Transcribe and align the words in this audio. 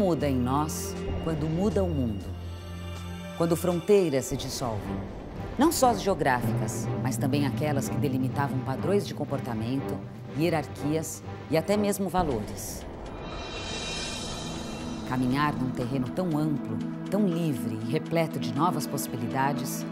Muda 0.00 0.26
em 0.26 0.34
nós 0.34 0.96
quando 1.24 1.46
muda 1.46 1.84
o 1.84 1.86
mundo? 1.86 2.24
Quando 3.36 3.54
fronteiras 3.54 4.24
se 4.24 4.34
dissolvem? 4.34 4.96
Não 5.58 5.70
só 5.70 5.90
as 5.90 6.00
geográficas, 6.00 6.88
mas 7.02 7.18
também 7.18 7.46
aquelas 7.46 7.86
que 7.86 7.98
delimitavam 7.98 8.58
padrões 8.60 9.06
de 9.06 9.12
comportamento, 9.12 10.00
hierarquias 10.38 11.22
e 11.50 11.56
até 11.58 11.76
mesmo 11.76 12.08
valores. 12.08 12.82
Caminhar 15.06 15.52
num 15.52 15.70
terreno 15.70 16.08
tão 16.08 16.28
amplo, 16.28 16.78
tão 17.10 17.28
livre 17.28 17.78
e 17.86 17.92
repleto 17.92 18.38
de 18.38 18.54
novas 18.54 18.86
possibilidades, 18.86 19.84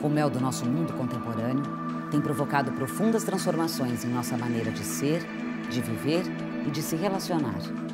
como 0.00 0.20
é 0.20 0.24
o 0.24 0.30
do 0.30 0.38
nosso 0.38 0.64
mundo 0.66 0.92
contemporâneo, 0.92 1.64
tem 2.12 2.20
provocado 2.20 2.70
profundas 2.70 3.24
transformações 3.24 4.04
em 4.04 4.08
nossa 4.08 4.38
maneira 4.38 4.70
de 4.70 4.84
ser, 4.84 5.20
de 5.68 5.80
viver 5.80 6.22
e 6.64 6.70
de 6.70 6.80
se 6.80 6.94
relacionar. 6.94 7.87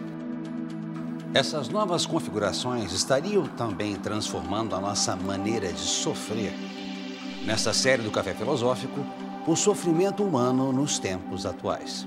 Essas 1.34 1.68
novas 1.68 2.06
configurações 2.06 2.92
estariam 2.92 3.44
também 3.44 3.96
transformando 3.96 4.76
a 4.76 4.80
nossa 4.80 5.16
maneira 5.16 5.72
de 5.72 5.80
sofrer. 5.80 6.52
Nesta 7.44 7.72
série 7.72 8.02
do 8.02 8.10
Café 8.12 8.32
Filosófico, 8.32 9.04
o 9.44 9.56
sofrimento 9.56 10.22
humano 10.22 10.72
nos 10.72 10.96
tempos 11.00 11.44
atuais. 11.44 12.06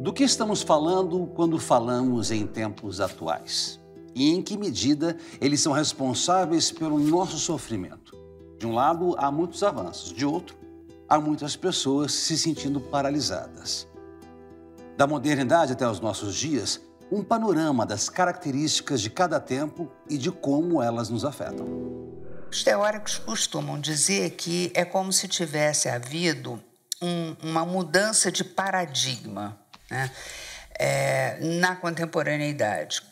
Do 0.00 0.14
que 0.14 0.24
estamos 0.24 0.62
falando 0.62 1.26
quando 1.34 1.58
falamos 1.58 2.30
em 2.30 2.46
tempos 2.46 3.02
atuais? 3.02 3.78
E 4.14 4.30
em 4.30 4.40
que 4.40 4.56
medida 4.56 5.18
eles 5.42 5.60
são 5.60 5.74
responsáveis 5.74 6.72
pelo 6.72 6.98
nosso 6.98 7.36
sofrimento? 7.36 8.18
De 8.58 8.66
um 8.66 8.74
lado, 8.74 9.14
há 9.18 9.30
muitos 9.30 9.62
avanços, 9.62 10.10
de 10.10 10.24
outro, 10.24 10.59
há 11.10 11.18
muitas 11.20 11.56
pessoas 11.56 12.12
se 12.12 12.38
sentindo 12.38 12.80
paralisadas. 12.80 13.88
Da 14.96 15.08
modernidade 15.08 15.72
até 15.72 15.86
os 15.88 15.98
nossos 15.98 16.36
dias, 16.36 16.80
um 17.10 17.24
panorama 17.24 17.84
das 17.84 18.08
características 18.08 19.00
de 19.00 19.10
cada 19.10 19.40
tempo 19.40 19.90
e 20.08 20.16
de 20.16 20.30
como 20.30 20.80
elas 20.80 21.08
nos 21.08 21.24
afetam. 21.24 21.66
Os 22.48 22.62
teóricos 22.62 23.18
costumam 23.18 23.80
dizer 23.80 24.30
que 24.30 24.70
é 24.72 24.84
como 24.84 25.12
se 25.12 25.26
tivesse 25.26 25.88
havido 25.88 26.62
um, 27.02 27.36
uma 27.42 27.66
mudança 27.66 28.30
de 28.30 28.44
paradigma 28.44 29.58
né? 29.90 30.10
É, 30.78 31.38
na 31.40 31.74
contemporaneidade. 31.74 33.02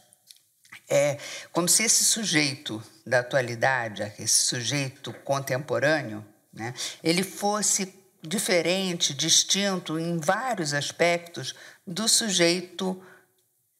É 0.88 1.19
como 1.52 1.69
se 1.69 1.82
esse 1.82 2.04
sujeito 2.04 2.82
da 3.04 3.19
atualidade, 3.19 4.02
esse 4.19 4.44
sujeito 4.44 5.12
contemporâneo, 5.24 6.25
né, 6.53 6.75
ele 7.03 7.22
fosse 7.22 7.94
diferente, 8.22 9.14
distinto 9.14 9.98
em 9.98 10.19
vários 10.19 10.75
aspectos 10.75 11.54
do 11.86 12.09
sujeito 12.09 13.00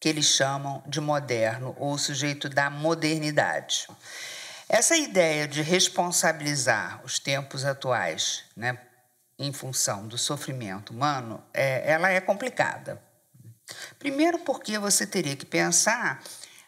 que 0.01 0.09
eles 0.09 0.27
chamam 0.27 0.83
de 0.87 1.01
moderno 1.01 1.75
ou 1.79 1.99
sujeito 1.99 2.49
da 2.49 2.71
modernidade. 2.71 3.89
Essa 4.69 4.97
ideia 4.97 5.49
de 5.49 5.62
responsabilizar 5.62 7.05
os 7.05 7.19
tempos 7.19 7.65
atuais 7.65 8.45
né, 8.56 8.79
em 9.39 9.53
função 9.53 10.06
do 10.06 10.19
sofrimento 10.19 10.91
humano, 10.91 11.43
é, 11.55 11.91
ela 11.91 12.11
é 12.11 12.21
complicada. 12.21 13.00
Primeiro, 13.99 14.39
porque 14.41 14.79
você 14.79 15.06
teria 15.06 15.37
que 15.37 15.47
pensar 15.47 16.23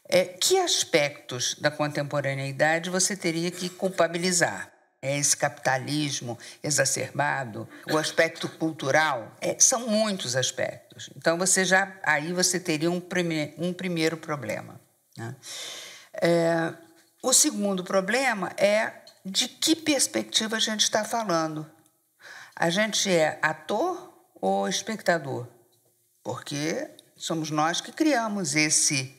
é, 0.09 0.25
que 0.25 0.59
aspectos 0.59 1.55
da 1.55 1.71
contemporaneidade 1.71 2.91
você 2.91 3.17
teria 3.17 3.51
que 3.51 3.69
culpabilizar. 3.69 4.70
Esse 5.03 5.35
capitalismo 5.35 6.39
exacerbado, 6.63 7.67
o 7.91 7.97
aspecto 7.97 8.49
cultural, 8.49 9.35
é, 9.41 9.57
são 9.59 9.89
muitos 9.89 10.37
aspectos. 10.37 11.09
Então 11.17 11.39
você 11.39 11.65
já 11.65 11.97
aí 12.03 12.33
você 12.35 12.61
teria 12.61 12.91
um, 12.91 13.01
prime, 13.01 13.55
um 13.57 13.73
primeiro 13.73 14.19
problema. 14.19 14.79
Né? 15.17 15.35
É, 16.21 16.75
o 17.23 17.33
segundo 17.33 17.83
problema 17.83 18.53
é 18.59 18.93
de 19.25 19.49
que 19.49 19.75
perspectiva 19.75 20.57
a 20.57 20.61
gente 20.61 20.83
está 20.83 21.05
falando. 21.05 21.71
A 22.55 22.69
gente 22.69 23.11
é 23.11 23.39
ator 23.41 24.13
ou 24.41 24.69
espectador? 24.69 25.47
Porque 26.23 26.91
somos 27.17 27.51
nós 27.51 27.81
que 27.81 27.93
criamos 27.93 28.55
esse, 28.55 29.15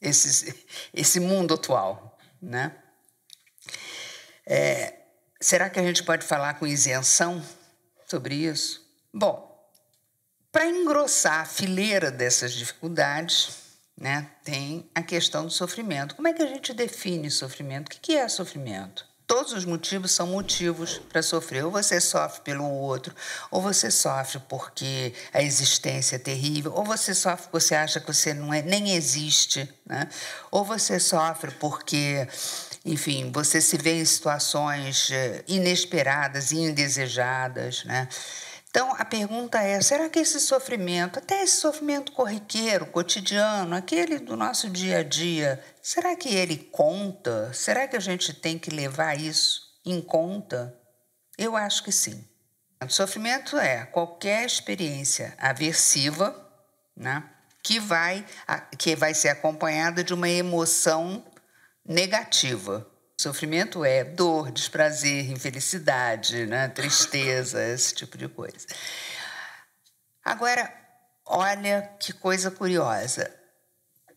esse, 0.00 0.66
esse 0.92 1.20
mundo 1.20 1.54
atual, 1.54 2.18
né? 2.40 2.76
É, 4.46 4.94
será 5.40 5.70
que 5.70 5.78
a 5.78 5.82
gente 5.82 6.02
pode 6.02 6.24
falar 6.24 6.54
com 6.54 6.66
isenção 6.66 7.42
sobre 8.06 8.34
isso? 8.34 8.84
Bom, 9.12 9.54
para 10.50 10.66
engrossar 10.66 11.40
a 11.40 11.44
fileira 11.44 12.10
dessas 12.10 12.52
dificuldades, 12.52 13.64
né, 13.96 14.28
tem 14.44 14.88
a 14.94 15.02
questão 15.02 15.46
do 15.46 15.50
sofrimento. 15.50 16.14
Como 16.14 16.28
é 16.28 16.32
que 16.32 16.42
a 16.42 16.46
gente 16.46 16.72
define 16.72 17.30
sofrimento? 17.30 17.88
O 17.88 17.90
que 18.00 18.16
é 18.16 18.28
sofrimento? 18.28 19.06
Todos 19.26 19.54
os 19.54 19.64
motivos 19.64 20.12
são 20.12 20.26
motivos 20.26 20.98
para 20.98 21.22
sofrer. 21.22 21.64
Ou 21.64 21.70
você 21.70 21.98
sofre 21.98 22.42
pelo 22.42 22.70
outro, 22.70 23.14
ou 23.50 23.62
você 23.62 23.90
sofre 23.90 24.38
porque 24.48 25.14
a 25.32 25.42
existência 25.42 26.16
é 26.16 26.18
terrível, 26.18 26.74
ou 26.74 26.84
você 26.84 27.14
sofre 27.14 27.44
porque 27.44 27.60
você 27.60 27.74
acha 27.74 28.00
que 28.00 28.06
você 28.06 28.34
não 28.34 28.52
é, 28.52 28.60
nem 28.60 28.94
existe, 28.94 29.66
né? 29.86 30.10
ou 30.50 30.62
você 30.62 31.00
sofre 31.00 31.52
porque, 31.52 32.28
enfim, 32.84 33.32
você 33.32 33.60
se 33.60 33.78
vê 33.78 33.94
em 33.94 34.04
situações 34.04 35.10
eh, 35.10 35.42
inesperadas 35.48 36.52
e 36.52 36.58
indesejadas. 36.58 37.82
Né? 37.84 38.06
Então, 38.68 38.94
a 38.98 39.04
pergunta 39.04 39.58
é: 39.58 39.80
será 39.80 40.10
que 40.10 40.18
esse 40.18 40.38
sofrimento, 40.38 41.18
até 41.18 41.42
esse 41.42 41.56
sofrimento 41.56 42.12
corriqueiro, 42.12 42.86
cotidiano, 42.86 43.74
aquele 43.74 44.18
do 44.18 44.36
nosso 44.36 44.68
dia 44.68 44.98
a 44.98 45.02
dia, 45.02 45.64
será 45.82 46.14
que 46.14 46.28
ele 46.28 46.56
conta? 46.56 47.50
Será 47.54 47.88
que 47.88 47.96
a 47.96 48.00
gente 48.00 48.34
tem 48.34 48.58
que 48.58 48.70
levar 48.70 49.18
isso 49.18 49.62
em 49.86 50.02
conta? 50.02 50.78
Eu 51.38 51.56
acho 51.56 51.82
que 51.84 51.92
sim. 51.92 52.22
O 52.84 52.90
sofrimento 52.90 53.56
é 53.56 53.86
qualquer 53.86 54.44
experiência 54.44 55.34
aversiva, 55.38 56.36
né, 56.94 57.24
que 57.62 57.80
vai, 57.80 58.26
que 58.78 58.94
vai 58.94 59.14
ser 59.14 59.30
acompanhada 59.30 60.04
de 60.04 60.12
uma 60.12 60.28
emoção 60.28 61.24
negativa. 61.84 62.86
Sofrimento 63.20 63.84
é 63.84 64.02
dor, 64.02 64.50
desprazer, 64.50 65.30
infelicidade, 65.30 66.46
né? 66.46 66.68
tristeza, 66.68 67.62
esse 67.62 67.94
tipo 67.94 68.18
de 68.18 68.28
coisa. 68.28 68.66
Agora, 70.24 70.72
olha 71.24 71.82
que 72.00 72.12
coisa 72.12 72.50
curiosa. 72.50 73.32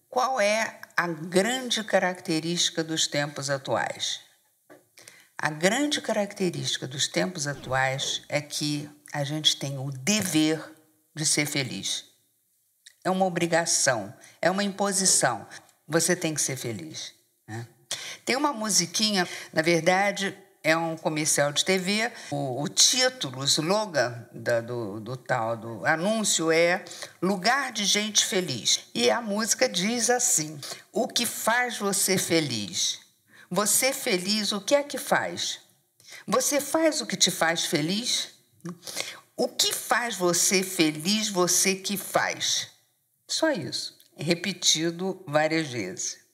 Qual 0.10 0.42
é 0.42 0.80
a 0.96 1.08
grande 1.08 1.84
característica 1.84 2.84
dos 2.84 3.08
tempos 3.08 3.50
atuais? 3.50 4.22
A 5.38 5.52
grande 5.52 6.02
característica 6.02 6.88
dos 6.88 7.08
tempos 7.08 7.46
atuais 7.46 8.24
é 8.28 8.42
que 8.42 8.90
a 9.14 9.24
gente 9.24 9.58
tem 9.58 9.78
o 9.78 9.92
dever 9.92 10.74
de 11.16 11.26
ser 11.26 11.46
feliz. 11.46 12.06
É 13.04 13.12
uma 13.12 13.26
obrigação, 13.26 14.14
é 14.42 14.50
uma 14.50 14.64
imposição. 14.64 15.48
Você 15.88 16.16
tem 16.16 16.34
que 16.34 16.42
ser 16.42 16.58
feliz. 16.58 17.17
Né? 17.48 17.68
Tem 18.26 18.36
uma 18.36 18.52
musiquinha, 18.52 19.28
na 19.54 19.62
verdade, 19.62 20.38
é 20.64 20.76
um 20.76 20.98
comercial 20.98 21.54
de 21.54 21.64
TV. 21.64 22.12
O, 22.30 22.62
o 22.62 22.68
título, 22.68 23.40
o 23.40 23.44
slogan 23.46 24.28
da, 24.34 24.60
do, 24.60 25.00
do 25.00 25.16
tal 25.16 25.56
do 25.56 25.86
anúncio 25.86 26.52
é 26.52 26.84
Lugar 27.22 27.72
de 27.72 27.86
Gente 27.86 28.26
Feliz. 28.26 28.82
E 28.94 29.10
a 29.10 29.22
música 29.22 29.70
diz 29.70 30.10
assim: 30.10 30.60
O 30.92 31.08
que 31.08 31.26
faz 31.26 31.78
você 31.78 32.18
feliz? 32.18 33.00
Você 33.50 33.94
feliz, 33.94 34.52
o 34.52 34.60
que 34.60 34.76
é 34.76 34.84
que 34.84 34.98
faz? 34.98 35.62
Você 36.28 36.60
faz 36.60 37.00
o 37.00 37.06
que 37.06 37.16
te 37.16 37.32
faz 37.32 37.64
feliz? 37.64 38.32
O 39.38 39.48
que 39.48 39.72
faz 39.72 40.16
você 40.16 40.64
feliz, 40.64 41.30
você 41.30 41.76
que 41.76 41.96
faz? 41.96 42.68
Só 43.26 43.52
isso, 43.52 43.98
repetido 44.18 45.24
várias 45.26 45.70
vezes. 45.70 46.27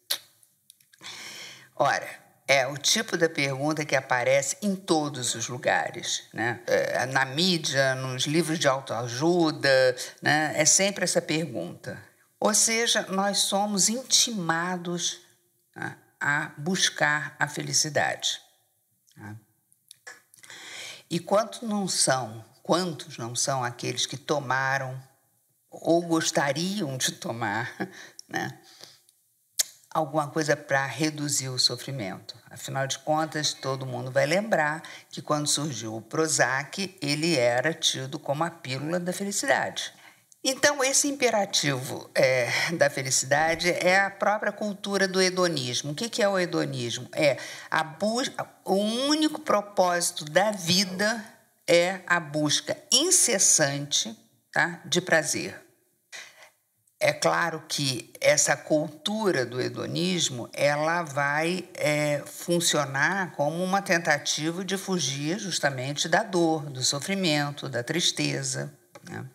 Ora, 1.85 2.09
é 2.47 2.65
o 2.65 2.77
tipo 2.77 3.17
da 3.17 3.27
pergunta 3.27 3.83
que 3.83 3.93
aparece 3.93 4.55
em 4.61 4.73
todos 4.73 5.35
os 5.35 5.49
lugares, 5.49 6.23
né? 6.33 6.61
É, 6.65 7.05
na 7.07 7.25
mídia, 7.25 7.93
nos 7.95 8.23
livros 8.23 8.57
de 8.57 8.69
autoajuda, 8.69 9.93
né? 10.21 10.53
é 10.55 10.63
sempre 10.63 11.03
essa 11.03 11.21
pergunta. 11.21 12.01
Ou 12.39 12.53
seja, 12.53 13.01
nós 13.09 13.39
somos 13.39 13.89
intimados 13.89 15.19
né? 15.75 15.97
a 16.21 16.53
buscar 16.57 17.35
a 17.37 17.49
felicidade. 17.49 18.39
Né? 19.17 19.35
E 21.09 21.19
quantos 21.19 21.63
não 21.63 21.85
são, 21.85 22.45
quantos 22.61 23.17
não 23.17 23.35
são 23.35 23.61
aqueles 23.61 24.05
que 24.05 24.15
tomaram 24.15 24.97
ou 25.69 26.01
gostariam 26.01 26.95
de 26.97 27.11
tomar 27.11 27.75
né? 28.33 28.59
Alguma 29.93 30.27
coisa 30.27 30.55
para 30.55 30.85
reduzir 30.85 31.49
o 31.49 31.59
sofrimento. 31.59 32.35
Afinal 32.49 32.87
de 32.87 32.97
contas, 32.99 33.53
todo 33.53 33.85
mundo 33.85 34.11
vai 34.11 34.25
lembrar 34.25 34.81
que 35.09 35.21
quando 35.21 35.47
surgiu 35.47 35.95
o 35.95 36.01
Prozac, 36.01 36.97
ele 37.01 37.37
era 37.37 37.73
tido 37.73 38.17
como 38.17 38.43
a 38.43 38.49
pílula 38.49 38.99
da 38.99 39.13
felicidade. 39.13 39.93
Então, 40.43 40.83
esse 40.83 41.07
imperativo 41.07 42.09
é, 42.13 42.49
da 42.73 42.89
felicidade 42.89 43.69
é 43.69 44.01
a 44.01 44.09
própria 44.09 44.51
cultura 44.51 45.07
do 45.07 45.21
hedonismo. 45.21 45.93
O 45.93 45.95
que, 45.95 46.09
que 46.09 46.21
é 46.21 46.27
o 46.27 46.37
hedonismo? 46.37 47.07
É 47.13 47.37
a 47.71 47.81
busca, 47.81 48.45
o 48.65 48.75
único 48.75 49.39
propósito 49.39 50.25
da 50.25 50.51
vida 50.51 51.23
é 51.65 52.01
a 52.05 52.19
busca 52.19 52.77
incessante 52.91 54.17
tá, 54.51 54.81
de 54.83 54.99
prazer. 54.99 55.62
É 57.05 57.11
claro 57.11 57.61
que 57.67 58.13
essa 58.21 58.55
cultura 58.55 59.45
do 59.45 59.59
hedonismo 59.59 60.49
ela 60.53 61.03
vai 61.03 61.67
é, 61.73 62.23
funcionar 62.25 63.33
como 63.33 63.61
uma 63.61 63.81
tentativa 63.81 64.63
de 64.63 64.77
fugir 64.77 65.37
justamente 65.37 66.07
da 66.07 66.23
dor, 66.23 66.69
do 66.69 66.81
sofrimento, 66.81 67.67
da 67.67 67.83
tristeza. 67.83 68.73
Né? 69.03 69.25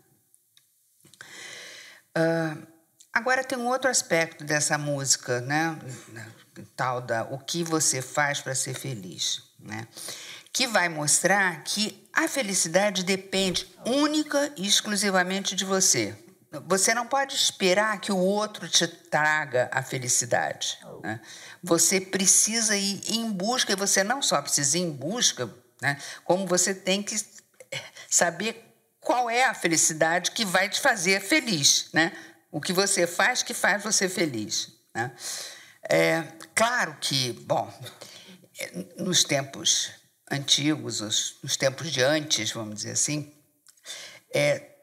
Uh, 2.16 2.66
agora 3.12 3.44
tem 3.44 3.58
um 3.58 3.68
outro 3.68 3.90
aspecto 3.90 4.44
dessa 4.44 4.78
música, 4.78 5.42
né? 5.42 5.78
Tal 6.74 7.02
da 7.02 7.24
o 7.24 7.38
que 7.38 7.62
você 7.62 8.00
faz 8.00 8.40
para 8.40 8.54
ser 8.54 8.72
feliz, 8.72 9.42
né? 9.58 9.86
Que 10.54 10.66
vai 10.66 10.88
mostrar 10.88 11.62
que 11.64 12.08
a 12.14 12.26
felicidade 12.28 13.04
depende 13.04 13.70
única 13.84 14.50
e 14.56 14.66
exclusivamente 14.66 15.54
de 15.54 15.66
você. 15.66 16.16
Você 16.66 16.94
não 16.94 17.06
pode 17.06 17.34
esperar 17.34 18.00
que 18.00 18.10
o 18.10 18.16
outro 18.16 18.68
te 18.68 18.86
traga 18.86 19.68
a 19.72 19.82
felicidade. 19.82 20.78
Né? 21.02 21.20
Você 21.62 22.00
precisa 22.00 22.76
ir 22.76 23.02
em 23.10 23.30
busca, 23.30 23.72
e 23.72 23.76
você 23.76 24.02
não 24.02 24.22
só 24.22 24.40
precisa 24.40 24.78
ir 24.78 24.82
em 24.82 24.90
busca, 24.90 25.50
né? 25.80 26.00
como 26.24 26.46
você 26.46 26.74
tem 26.74 27.02
que 27.02 27.16
saber 28.08 28.64
qual 29.00 29.28
é 29.28 29.44
a 29.44 29.54
felicidade 29.54 30.30
que 30.30 30.44
vai 30.44 30.68
te 30.68 30.80
fazer 30.80 31.20
feliz, 31.20 31.88
né? 31.92 32.12
O 32.50 32.60
que 32.60 32.72
você 32.72 33.06
faz 33.06 33.42
que 33.42 33.54
faz 33.54 33.82
você 33.82 34.08
feliz, 34.08 34.72
né? 34.94 35.12
É, 35.88 36.22
claro 36.54 36.96
que, 37.00 37.32
bom, 37.32 37.72
nos 38.96 39.24
tempos 39.24 39.90
antigos, 40.30 41.00
nos 41.42 41.56
tempos 41.56 41.90
de 41.90 42.02
antes, 42.02 42.50
vamos 42.52 42.76
dizer 42.76 42.92
assim, 42.92 43.32
é, 44.34 44.77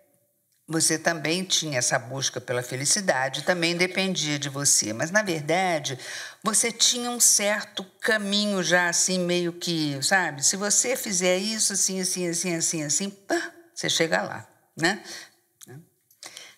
você 0.67 0.97
também 0.97 1.43
tinha 1.43 1.77
essa 1.77 1.99
busca 1.99 2.41
pela 2.41 2.63
felicidade, 2.63 3.43
também 3.43 3.77
dependia 3.77 4.39
de 4.39 4.49
você. 4.49 4.93
Mas, 4.93 5.11
na 5.11 5.21
verdade, 5.21 5.97
você 6.43 6.71
tinha 6.71 7.11
um 7.11 7.19
certo 7.19 7.83
caminho 8.01 8.63
já, 8.63 8.89
assim, 8.89 9.19
meio 9.19 9.53
que, 9.53 10.01
sabe? 10.01 10.43
Se 10.43 10.57
você 10.57 10.95
fizer 10.95 11.37
isso, 11.37 11.73
assim, 11.73 12.01
assim, 12.01 12.27
assim, 12.27 12.55
assim, 12.55 12.83
assim, 12.83 13.09
pá, 13.09 13.51
você 13.73 13.89
chega 13.89 14.23
lá, 14.23 14.47
né? 14.75 15.03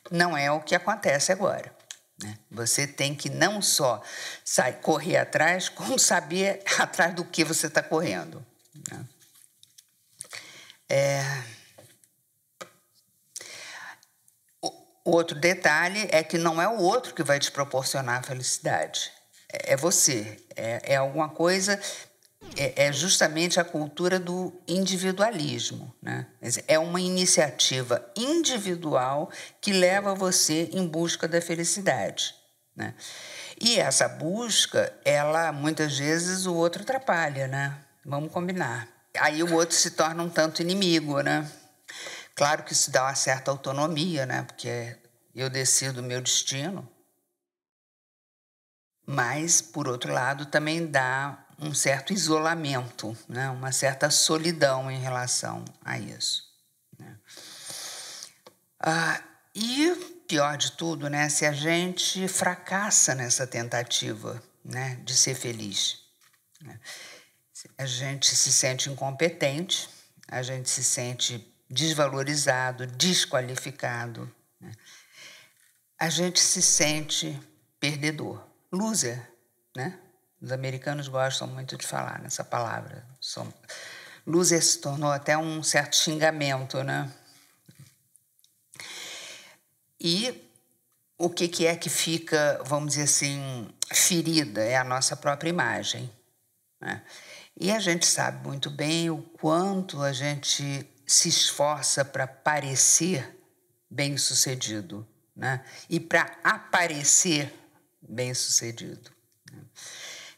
Não 0.10 0.38
é 0.38 0.50
o 0.50 0.62
que 0.62 0.74
acontece 0.74 1.33
agora. 1.33 1.75
Né? 2.24 2.38
Você 2.50 2.88
tem 2.88 3.13
que 3.13 3.30
não 3.30 3.62
só 3.62 4.01
sair, 4.44 4.80
correr 4.81 5.18
atrás, 5.18 5.68
como 5.69 6.00
saber 6.00 6.63
atrás 6.80 7.13
do 7.13 7.25
que 7.25 7.44
você 7.44 7.68
está 7.68 7.83
correndo. 7.83 8.45
Né? 8.89 9.06
É... 10.89 11.56
O 15.07 15.12
outro 15.12 15.39
detalhe 15.39 16.06
é 16.12 16.21
que 16.21 16.38
não 16.38 16.62
é 16.62 16.68
o 16.68 16.81
outro 16.81 17.13
que 17.13 17.24
vai 17.24 17.39
te 17.39 17.50
proporcionar 17.50 18.19
a 18.19 18.24
felicidade, 18.24 19.09
é, 19.50 19.71
é 19.71 19.77
você. 19.77 20.38
É, 20.54 20.95
é 20.95 20.95
alguma 20.98 21.30
coisa 21.30 21.80
é, 22.57 22.88
é 22.88 22.92
justamente 22.92 23.57
a 23.57 23.63
cultura 23.63 24.19
do 24.19 24.51
individualismo. 24.68 25.95
Né? 26.01 26.27
É 26.68 26.77
uma 26.77 27.00
iniciativa 27.00 28.06
individual 28.18 29.31
que 29.62 29.71
leva 29.71 30.13
você 30.13 30.69
em 30.74 30.86
busca 30.86 31.25
da 31.25 31.39
felicidade. 31.39 32.36
Né? 32.75 32.94
E 33.62 33.80
essa 33.80 34.10
busca, 34.10 34.94
ela 35.06 35.53
muitas 35.53 35.98
vezes 35.98 36.45
o 36.45 36.53
outro 36.53 36.81
atrapalha, 36.81 37.48
né? 37.48 37.77
Vamos 38.06 38.30
combinar. 38.30 38.89
Aí 39.18 39.42
o 39.42 39.53
outro 39.53 39.74
se 39.74 39.92
torna 39.92 40.21
um 40.21 40.30
tanto 40.30 40.62
inimigo, 40.62 41.21
né? 41.21 41.50
Claro 42.38 42.63
que 42.63 42.72
isso 42.72 42.92
dá 42.92 43.06
uma 43.06 43.16
certa 43.16 43.50
autonomia, 43.50 44.24
né? 44.28 44.44
Porque 44.44 44.95
eu 45.34 45.50
decido 45.50 46.01
o 46.01 46.04
meu 46.04 46.22
destino. 46.22 46.88
Mas, 49.04 49.60
por 49.60 49.88
outro 49.88 50.13
lado, 50.13 50.45
também 50.45 50.86
dá 50.86 51.48
um 51.57 51.74
certo 51.74 52.13
isolamento, 52.13 53.18
né? 53.28 53.50
uma 53.50 53.72
certa 53.72 54.12
solidão 54.12 54.92
em 54.92 55.00
relação 55.00 55.66
a 55.84 55.98
isso. 55.98 56.44
Né? 57.00 57.18
Ah, 58.80 59.19
e 59.56 59.95
pior 60.28 60.57
de 60.57 60.74
tudo, 60.74 61.10
né? 61.10 61.30
se 61.30 61.44
a 61.44 61.54
gente 61.54 62.28
fracassa 62.28 63.16
nessa 63.16 63.48
tentativa 63.48 64.44
né? 64.63 65.00
de 65.04 65.18
ser 65.18 65.34
feliz. 65.34 66.04
Né? 66.62 66.80
A 67.80 67.86
gente 67.88 68.36
se 68.36 68.54
sente 68.54 68.92
incompetente, 68.92 69.89
a 70.28 70.44
gente 70.44 70.69
se 70.69 70.84
sente 70.84 71.56
desvalorizado, 71.69 72.88
desqualificado, 72.88 74.31
né? 74.60 74.72
a 76.00 76.10
gente 76.10 76.40
se 76.40 76.62
sente 76.62 77.40
perdedor, 77.80 78.44
loser, 78.72 79.32
né? 79.75 80.00
Os 80.41 80.51
americanos 80.51 81.08
gostam 81.08 81.48
muito 81.48 81.75
de 81.75 81.86
falar 81.86 82.20
nessa 82.22 82.44
palavra. 82.44 83.03
Loser 84.25 84.63
se 84.63 84.80
tornou 84.80 85.12
até 85.12 85.36
um 85.38 85.63
certo 85.63 85.96
xingamento, 85.96 86.84
né? 86.84 87.12
E 90.00 90.48
o 91.18 91.30
que, 91.30 91.48
que 91.48 91.65
é 91.65 91.75
que 91.75 91.89
fica, 91.89 92.62
vamos 92.63 92.91
dizer 92.91 93.03
assim, 93.03 93.68
ferida? 93.91 94.62
É 94.62 94.77
a 94.77 94.84
nossa 94.84 95.15
própria 95.15 95.50
imagem. 95.50 96.12
Né? 96.80 97.01
E 97.60 97.72
a 97.72 97.80
gente 97.80 98.06
sabe 98.06 98.46
muito 98.46 98.70
bem 98.70 99.10
o 99.10 99.24
quanto 99.39 100.03
a 100.03 100.13
gente 100.13 100.88
se 101.08 101.30
esforça 101.30 102.04
para 102.04 102.28
parecer 102.28 103.36
bem-sucedido 103.90 105.08
né? 105.36 105.64
e 105.90 106.00
para 106.00 106.38
aparecer 106.44 107.54
bem-sucedido. 108.02 109.10
Né? 109.52 109.62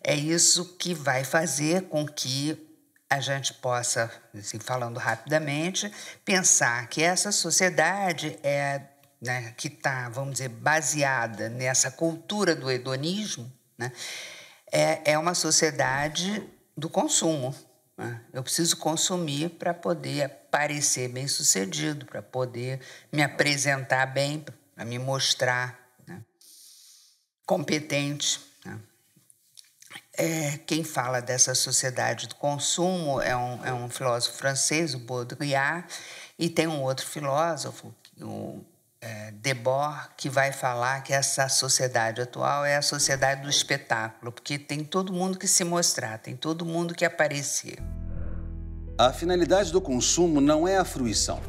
É 0.01 0.15
isso 0.15 0.77
que 0.77 0.93
vai 0.93 1.23
fazer 1.23 1.89
com 1.89 2.07
que 2.07 2.67
a 3.09 3.19
gente 3.19 3.55
possa, 3.55 4.11
assim, 4.37 4.59
falando 4.59 4.99
rapidamente, 4.99 5.91
pensar 6.23 6.87
que 6.87 7.01
essa 7.01 7.31
sociedade 7.31 8.37
é 8.43 8.81
né, 9.21 9.53
que 9.57 9.67
está, 9.67 10.07
vamos 10.09 10.33
dizer, 10.33 10.49
baseada 10.49 11.49
nessa 11.49 11.91
cultura 11.91 12.55
do 12.55 12.71
hedonismo, 12.71 13.51
né, 13.77 13.91
é, 14.71 15.11
é 15.11 15.17
uma 15.17 15.33
sociedade 15.33 16.41
do 16.77 16.89
consumo. 16.89 17.53
Né? 17.99 18.21
Eu 18.31 18.41
preciso 18.41 18.77
consumir 18.77 19.49
para 19.49 19.73
poder 19.73 20.29
parecer 20.49 21.09
bem 21.09 21.27
sucedido, 21.27 22.05
para 22.05 22.21
poder 22.21 22.79
me 23.11 23.21
apresentar 23.21 24.05
bem, 24.05 24.45
para 24.73 24.85
me 24.85 24.97
mostrar 24.97 25.77
né, 26.07 26.23
competente. 27.45 28.39
É, 30.13 30.57
quem 30.59 30.83
fala 30.83 31.21
dessa 31.21 31.53
sociedade 31.53 32.27
do 32.27 32.35
consumo 32.35 33.21
é 33.21 33.35
um, 33.35 33.65
é 33.65 33.73
um 33.73 33.89
filósofo 33.89 34.37
francês, 34.37 34.93
o 34.93 34.99
Baudrillard, 34.99 35.85
e 36.37 36.49
tem 36.49 36.67
um 36.67 36.81
outro 36.81 37.05
filósofo, 37.05 37.93
o 38.21 38.63
é, 39.01 39.31
Debord, 39.31 40.09
que 40.17 40.29
vai 40.29 40.51
falar 40.51 41.01
que 41.03 41.13
essa 41.13 41.47
sociedade 41.47 42.21
atual 42.21 42.65
é 42.65 42.75
a 42.75 42.81
sociedade 42.81 43.41
do 43.41 43.49
espetáculo, 43.49 44.31
porque 44.31 44.59
tem 44.59 44.83
todo 44.83 45.13
mundo 45.13 45.37
que 45.37 45.47
se 45.47 45.63
mostrar, 45.63 46.17
tem 46.17 46.35
todo 46.35 46.65
mundo 46.65 46.93
que 46.93 47.05
aparecer. 47.05 47.79
A 48.97 49.13
finalidade 49.13 49.71
do 49.71 49.79
consumo 49.79 50.41
não 50.41 50.67
é 50.67 50.77
a 50.77 50.83
fruição. 50.83 51.39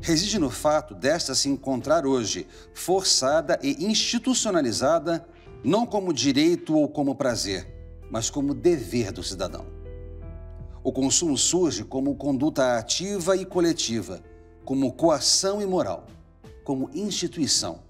Reside 0.00 0.38
no 0.38 0.48
fato 0.48 0.94
desta 0.94 1.34
se 1.34 1.50
encontrar 1.50 2.06
hoje 2.06 2.46
forçada 2.72 3.58
e 3.62 3.84
institucionalizada 3.84 5.26
não 5.62 5.84
como 5.84 6.14
direito 6.14 6.74
ou 6.74 6.88
como 6.88 7.14
prazer, 7.14 7.66
mas 8.10 8.30
como 8.30 8.54
dever 8.54 9.12
do 9.12 9.22
cidadão. 9.22 9.66
O 10.82 10.90
consumo 10.90 11.36
surge 11.36 11.84
como 11.84 12.16
conduta 12.16 12.78
ativa 12.78 13.36
e 13.36 13.44
coletiva, 13.44 14.22
como 14.64 14.90
coação 14.90 15.60
e 15.60 15.66
moral, 15.66 16.06
como 16.64 16.90
instituição. 16.94 17.80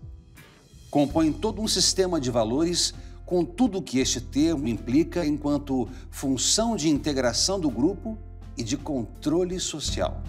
Compõe 0.91 1.33
todo 1.33 1.61
um 1.61 1.69
sistema 1.69 2.21
de 2.21 2.31
valores 2.31 2.95
com 3.25 3.45
tudo 3.45 3.79
o 3.79 3.83
que 3.83 4.01
este 4.01 4.21
termo 4.21 4.67
implica 4.67 5.25
enquanto 5.25 5.89
função 6.11 6.75
de 6.75 6.89
integração 6.89 7.61
do 7.61 7.71
grupo 7.71 8.19
e 8.57 8.63
de 8.63 8.77
controle 8.77 9.61
social. 9.61 10.23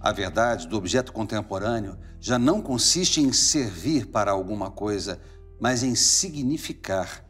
A 0.00 0.12
verdade 0.12 0.68
do 0.68 0.76
objeto 0.76 1.12
contemporâneo 1.12 1.96
já 2.20 2.38
não 2.38 2.60
consiste 2.60 3.20
em 3.20 3.32
servir 3.32 4.06
para 4.06 4.30
alguma 4.30 4.70
coisa, 4.70 5.20
mas 5.58 5.82
em 5.82 5.94
significar 5.94 7.24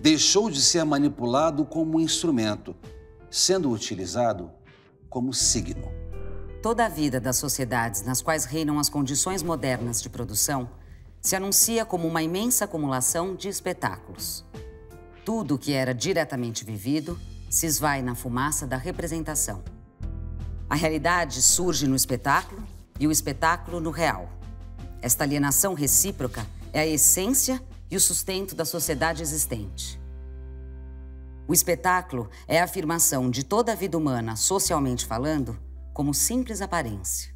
deixou 0.00 0.50
de 0.50 0.62
ser 0.62 0.84
manipulado 0.84 1.64
como 1.64 1.98
um 1.98 2.00
instrumento, 2.00 2.74
sendo 3.30 3.70
utilizado 3.70 4.50
como 5.10 5.34
signo. 5.34 5.99
Toda 6.62 6.84
a 6.84 6.88
vida 6.90 7.18
das 7.18 7.36
sociedades 7.36 8.02
nas 8.02 8.20
quais 8.20 8.44
reinam 8.44 8.78
as 8.78 8.90
condições 8.90 9.42
modernas 9.42 10.02
de 10.02 10.10
produção 10.10 10.68
se 11.18 11.34
anuncia 11.34 11.86
como 11.86 12.06
uma 12.06 12.22
imensa 12.22 12.66
acumulação 12.66 13.34
de 13.34 13.48
espetáculos. 13.48 14.44
Tudo 15.24 15.54
o 15.54 15.58
que 15.58 15.72
era 15.72 15.94
diretamente 15.94 16.62
vivido 16.62 17.18
se 17.48 17.64
esvai 17.64 18.02
na 18.02 18.14
fumaça 18.14 18.66
da 18.66 18.76
representação. 18.76 19.62
A 20.68 20.74
realidade 20.74 21.40
surge 21.40 21.86
no 21.86 21.96
espetáculo 21.96 22.62
e 22.98 23.06
o 23.06 23.10
espetáculo 23.10 23.80
no 23.80 23.90
real. 23.90 24.28
Esta 25.00 25.24
alienação 25.24 25.72
recíproca 25.72 26.46
é 26.74 26.80
a 26.80 26.86
essência 26.86 27.62
e 27.90 27.96
o 27.96 28.00
sustento 28.00 28.54
da 28.54 28.66
sociedade 28.66 29.22
existente. 29.22 29.98
O 31.48 31.54
espetáculo 31.54 32.28
é 32.46 32.60
a 32.60 32.64
afirmação 32.64 33.30
de 33.30 33.44
toda 33.44 33.72
a 33.72 33.74
vida 33.74 33.96
humana, 33.96 34.36
socialmente 34.36 35.06
falando, 35.06 35.58
como 35.92 36.14
simples 36.14 36.60
aparência. 36.60 37.34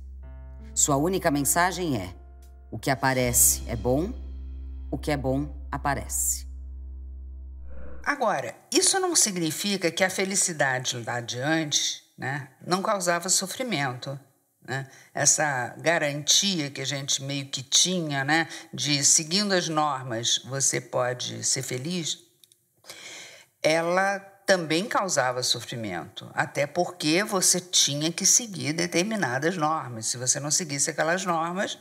Sua 0.75 0.97
única 0.97 1.31
mensagem 1.31 1.97
é: 1.97 2.15
o 2.71 2.79
que 2.79 2.91
aparece 2.91 3.63
é 3.69 3.77
bom, 3.77 4.13
o 4.91 4.99
que 4.99 5.11
é 5.11 5.17
bom 5.17 5.49
aparece. 5.71 6.47
Agora, 8.05 8.55
isso 8.73 8.99
não 9.01 9.17
significa 9.17 9.91
que 9.91 10.05
a 10.05 10.11
felicidade 10.11 11.03
lá 11.05 11.17
adiante 11.17 12.03
né, 12.19 12.49
não 12.67 12.83
causava 12.83 13.29
sofrimento. 13.29 14.19
Né? 14.67 14.87
Essa 15.13 15.75
garantia 15.79 16.71
que 16.71 16.81
a 16.81 16.87
gente 16.87 17.23
meio 17.23 17.47
que 17.47 17.63
tinha 17.63 18.25
né, 18.25 18.49
de 18.73 19.05
seguindo 19.05 19.53
as 19.53 19.69
normas 19.69 20.39
você 20.45 20.81
pode 20.81 21.45
ser 21.45 21.63
feliz, 21.63 22.19
ela 23.63 24.19
também 24.47 24.87
causava 24.87 25.43
sofrimento, 25.43 26.31
até 26.35 26.67
porque 26.67 27.25
você 27.25 27.61
tinha 27.61 28.13
que 28.13 28.27
seguir 28.27 28.73
determinadas 28.73 29.57
normas. 29.57 30.07
Se 30.07 30.17
você 30.17 30.39
não 30.39 30.51
seguisse 30.51 30.91
aquelas 30.91 31.25
normas, 31.25 31.79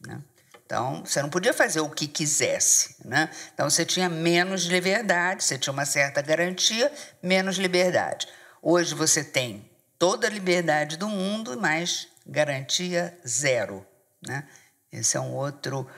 né? 0.00 0.20
Então, 0.64 1.04
você 1.04 1.22
não 1.22 1.30
podia 1.30 1.54
fazer 1.54 1.78
o 1.80 1.88
que 1.88 2.08
quisesse, 2.08 2.96
né? 3.04 3.30
Então, 3.54 3.70
você 3.70 3.84
tinha 3.84 4.08
menos 4.08 4.64
liberdade, 4.64 5.44
você 5.44 5.56
tinha 5.56 5.72
uma 5.72 5.84
certa 5.84 6.20
garantia, 6.20 6.92
menos 7.22 7.56
liberdade. 7.56 8.26
Hoje 8.60 8.92
você 8.92 9.22
tem 9.22 9.70
toda 9.96 10.26
a 10.26 10.30
liberdade 10.30 10.96
do 10.96 11.08
mundo, 11.08 11.56
mas 11.60 12.08
garantia 12.26 13.16
zero, 13.26 13.86
né? 14.26 14.48
Esse 14.92 15.16
é 15.16 15.20
um 15.20 15.34
outro 15.34 15.88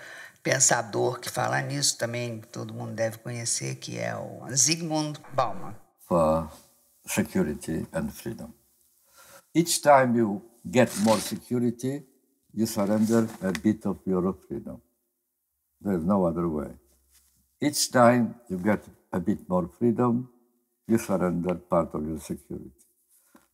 pensador 0.43 1.19
que 1.19 1.31
fala 1.31 1.63
nisso 1.63 1.97
também, 1.97 2.41
todo 2.53 2.75
mundo 2.75 2.93
deve 2.93 3.17
conhecer, 3.19 3.77
que 3.77 3.99
é 3.99 4.15
o 4.15 4.45
Zygmunt 4.55 5.19
Bauman. 5.33 5.75
For 6.09 6.51
security 7.07 7.87
and 7.93 8.13
freedom. 8.13 8.55
Each 9.55 9.83
time 9.83 10.17
you 10.17 10.43
get 10.71 10.91
more 11.05 11.19
security, 11.19 12.03
you 12.55 12.67
surrender 12.67 13.29
a 13.43 13.53
bit 13.53 13.85
of 13.87 13.99
your 14.07 14.35
freedom. 14.47 14.81
There's 15.81 16.05
no 16.05 16.25
other 16.25 16.49
way. 16.49 16.71
Each 17.61 17.91
time 17.91 18.37
you 18.49 18.59
get 18.59 18.85
a 19.13 19.21
bit 19.21 19.49
more 19.49 19.69
freedom, 19.79 20.31
you 20.87 20.99
surrender 20.99 21.55
part 21.57 21.95
of 21.95 22.07
your 22.07 22.21
security. 22.21 22.71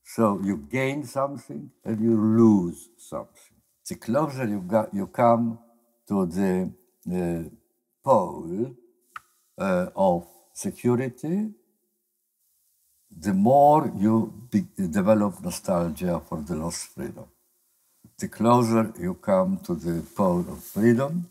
So 0.04 0.40
you 0.42 0.58
gain 0.70 1.04
something 1.04 1.70
and 1.84 2.00
you 2.00 2.16
lose 2.16 2.90
something. 2.98 3.56
The 3.88 3.96
closer 3.96 4.46
you, 4.46 4.60
got, 4.60 4.94
you 4.94 5.06
come 5.08 5.58
to 6.08 6.26
the 6.26 6.72
uh, 7.12 7.48
pole 8.04 8.76
uh, 9.58 9.88
of 9.96 10.26
security, 10.52 11.50
the 13.20 13.34
more 13.34 13.92
you 13.98 14.32
develop 14.90 15.42
nostalgia 15.42 16.20
for 16.28 16.42
the 16.42 16.56
lost 16.56 16.88
freedom 16.94 17.26
the 18.18 18.28
closer 18.28 18.92
you 19.00 19.14
come 19.14 19.58
to 19.66 19.74
the 19.74 20.02
pole 20.16 20.40
of 20.48 20.62
freedom, 20.64 21.28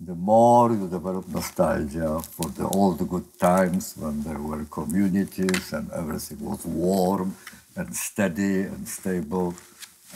the 0.00 0.14
more 0.14 0.72
you 0.72 0.88
develop 0.88 1.28
nostalgia 1.28 2.20
for 2.20 2.50
the, 2.50 2.64
the 2.98 3.04
good 3.04 3.38
times 3.38 3.94
when 3.98 4.22
there 4.22 4.38
were 4.40 4.64
communities 4.66 5.72
and 5.72 5.90
everything 5.92 6.40
was 6.40 6.64
warm 6.66 7.36
and 7.76 7.94
steady 7.96 8.62
and 8.62 8.88
stable, 8.88 9.54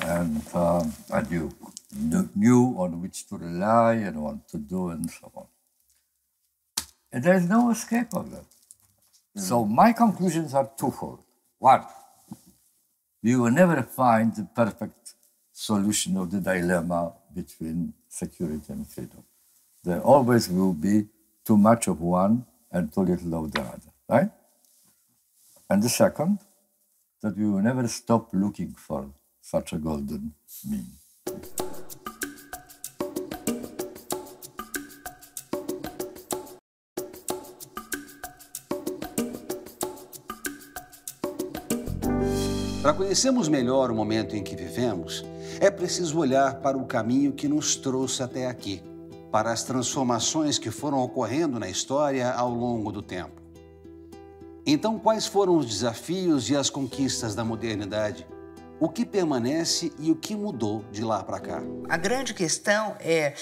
and, 0.03 0.43
uh, 0.55 0.85
and 1.13 1.31
you 1.31 1.55
knew 2.37 2.75
on 2.79 3.03
which 3.03 3.27
to 3.29 3.37
rely 3.37 3.95
and 3.95 4.23
what 4.23 4.49
to 4.49 4.59
do 4.59 4.91
and 4.91 5.11
so 5.11 5.31
on. 5.37 5.47
And 7.13 7.25
there's 7.25 7.49
no 7.49 7.71
escape 7.71 8.15
of 8.15 8.31
that. 8.33 8.45
Mm. 9.37 9.41
So 9.41 9.65
my 9.65 9.93
conclusions 9.93 10.55
are 10.55 10.71
twofold. 10.79 11.21
One, 11.59 11.85
you 13.23 13.43
will 13.43 13.51
never 13.51 13.83
find 13.83 14.35
the 14.35 14.45
perfect 14.45 15.15
solution 15.53 16.17
of 16.17 16.31
the 16.31 16.41
dilemma 16.41 17.13
between 17.35 17.95
security 18.09 18.73
and 18.73 18.87
freedom. 18.87 19.25
There 19.85 20.01
always 20.01 20.49
will 20.49 20.75
be 20.75 21.07
too 21.45 21.57
much 21.57 21.89
of 21.89 22.01
one 22.01 22.47
and 22.71 22.93
too 22.93 23.03
little 23.03 23.45
of 23.45 23.53
the 23.53 23.61
other, 23.61 23.93
right? 24.09 24.31
And 25.69 25.83
the 25.83 25.89
second, 25.89 26.39
that 27.23 27.37
we 27.37 27.49
will 27.49 27.63
never 27.63 27.87
stop 27.89 28.29
looking 28.33 28.75
for 28.75 29.11
such 29.41 29.73
a 29.73 29.79
golden 29.79 30.35
mean. 30.69 30.87
Para 42.83 42.95
conhecermos 42.95 43.49
melhor 43.49 43.93
o 43.93 43.95
momento 43.95 44.35
em 44.35 44.43
que 44.43 44.57
vivemos, 44.57 45.25
é 45.61 45.71
preciso 45.71 46.19
olhar 46.19 46.57
para 46.57 46.77
o 46.77 46.85
caminho 46.85 47.33
que 47.33 47.47
nos 47.47 47.77
trouxe 47.77 48.25
até 48.25 48.49
aqui, 48.49 48.83
para 49.31 49.53
as 49.53 49.63
transformações 49.63 50.59
que 50.59 50.69
foram 50.69 50.99
ocorrendo 50.99 51.61
na 51.61 51.69
história 51.69 52.33
ao 52.33 52.51
longo 52.51 52.91
do 52.91 53.01
tempo. 53.01 53.41
Então, 54.67 54.99
quais 54.99 55.27
foram 55.29 55.57
os 55.57 55.67
desafios 55.67 56.51
e 56.51 56.57
as 56.57 56.69
conquistas 56.69 57.37
da 57.37 57.45
modernidade? 57.45 58.27
O 58.81 58.89
que 58.89 59.07
permanece 59.07 59.93
e 60.01 60.11
o 60.11 60.17
que 60.17 60.35
mudou 60.35 60.85
de 60.91 61.05
lá 61.05 61.23
para 61.23 61.39
cá? 61.39 61.63
A 61.89 61.97
grande 61.97 62.35
questão 62.35 62.97
é 62.99 63.35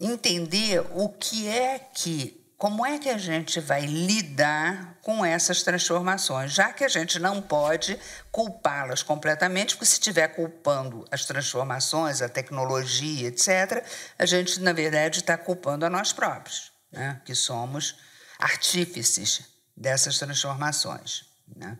entender 0.00 0.84
o 0.96 1.08
que 1.10 1.46
é 1.46 1.78
que 1.78 2.39
como 2.60 2.84
é 2.84 2.98
que 2.98 3.08
a 3.08 3.16
gente 3.16 3.58
vai 3.58 3.86
lidar 3.86 4.98
com 5.00 5.24
essas 5.24 5.62
transformações, 5.62 6.52
já 6.52 6.70
que 6.74 6.84
a 6.84 6.88
gente 6.88 7.18
não 7.18 7.40
pode 7.40 7.98
culpá-las 8.30 9.02
completamente, 9.02 9.74
porque 9.74 9.86
se 9.86 9.94
estiver 9.94 10.28
culpando 10.28 11.06
as 11.10 11.24
transformações, 11.24 12.20
a 12.20 12.28
tecnologia, 12.28 13.28
etc., 13.28 13.82
a 14.18 14.26
gente, 14.26 14.60
na 14.60 14.74
verdade, 14.74 15.20
está 15.20 15.38
culpando 15.38 15.86
a 15.86 15.90
nós 15.90 16.12
próprios, 16.12 16.70
né? 16.92 17.18
que 17.24 17.34
somos 17.34 17.96
artífices 18.38 19.40
dessas 19.74 20.18
transformações. 20.18 21.24
Né? 21.56 21.78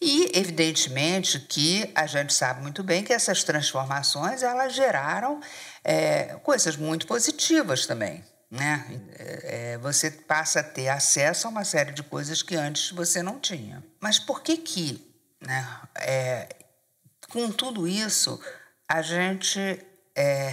E, 0.00 0.32
evidentemente, 0.36 1.38
que 1.38 1.92
a 1.94 2.08
gente 2.08 2.34
sabe 2.34 2.60
muito 2.60 2.82
bem 2.82 3.04
que 3.04 3.12
essas 3.12 3.44
transformações 3.44 4.42
elas 4.42 4.74
geraram 4.74 5.40
é, 5.84 6.34
coisas 6.42 6.76
muito 6.76 7.06
positivas 7.06 7.86
também 7.86 8.24
né? 8.50 8.84
É, 9.18 9.72
é, 9.72 9.78
você 9.78 10.10
passa 10.10 10.60
a 10.60 10.62
ter 10.62 10.88
acesso 10.88 11.46
a 11.46 11.50
uma 11.50 11.64
série 11.64 11.92
de 11.92 12.02
coisas 12.02 12.42
que 12.42 12.56
antes 12.56 12.90
você 12.90 13.22
não 13.22 13.38
tinha. 13.38 13.84
Mas 14.00 14.18
por 14.18 14.42
que 14.42 14.56
que, 14.56 15.14
né, 15.40 15.66
é, 15.96 16.48
com 17.30 17.50
tudo 17.50 17.86
isso, 17.86 18.40
a 18.88 19.02
gente 19.02 19.84
é, 20.14 20.52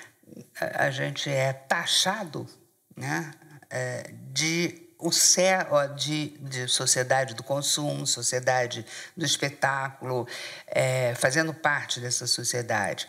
a 0.60 0.90
gente 0.90 1.30
é 1.30 1.52
taxado, 1.52 2.48
né, 2.96 3.32
é, 3.68 4.10
de 4.32 4.82
o 4.98 5.12
céu 5.12 5.94
de, 5.94 6.28
de 6.38 6.66
sociedade 6.68 7.34
do 7.34 7.42
consumo, 7.42 8.06
sociedade 8.06 8.84
do 9.14 9.26
espetáculo, 9.26 10.26
é, 10.66 11.14
fazendo 11.14 11.52
parte 11.52 12.00
dessa 12.00 12.26
sociedade. 12.26 13.06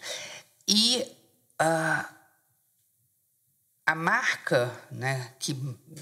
E 0.67 1.17
uh, 1.61 2.16
a 3.87 3.95
marca 3.95 4.69
né, 4.91 5.31
que, 5.39 5.53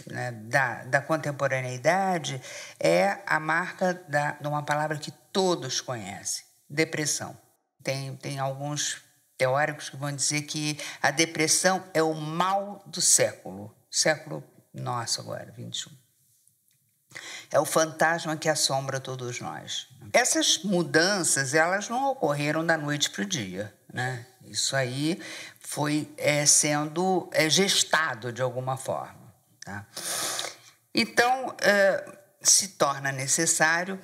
né, 0.07 0.31
da, 0.31 0.83
da 0.85 1.01
contemporaneidade 1.01 2.41
é 2.79 3.19
a 3.27 3.39
marca 3.39 3.93
da, 4.09 4.31
de 4.31 4.47
uma 4.47 4.63
palavra 4.63 4.97
que 4.97 5.11
todos 5.31 5.81
conhecem: 5.81 6.43
depressão. 6.67 7.37
Tem, 7.83 8.15
tem 8.15 8.39
alguns 8.39 9.03
teóricos 9.37 9.89
que 9.89 9.97
vão 9.97 10.11
dizer 10.11 10.41
que 10.41 10.79
a 10.99 11.11
depressão 11.11 11.83
é 11.93 12.01
o 12.01 12.15
mal 12.15 12.81
do 12.87 12.99
século, 12.99 13.71
século 13.91 14.43
nosso 14.73 15.21
agora, 15.21 15.53
21. 15.55 15.91
É 17.51 17.59
o 17.59 17.65
fantasma 17.65 18.35
que 18.35 18.49
assombra 18.49 18.99
todos 18.99 19.39
nós. 19.39 19.87
Essas 20.11 20.63
mudanças, 20.63 21.53
elas 21.53 21.87
não 21.87 22.09
ocorreram 22.11 22.65
da 22.65 22.77
noite 22.77 23.11
para 23.11 23.21
o 23.21 23.25
dia. 23.25 23.73
Né? 23.95 24.25
Isso 24.43 24.75
aí 24.75 25.21
foi 25.61 26.13
é, 26.17 26.45
sendo 26.45 27.29
é, 27.31 27.49
gestado 27.49 28.33
de 28.33 28.41
alguma 28.41 28.75
forma. 28.75 29.33
Tá? 29.63 29.85
Então, 30.93 31.47
uh, 31.47 32.17
se 32.41 32.67
torna 32.69 33.13
necessário 33.13 33.97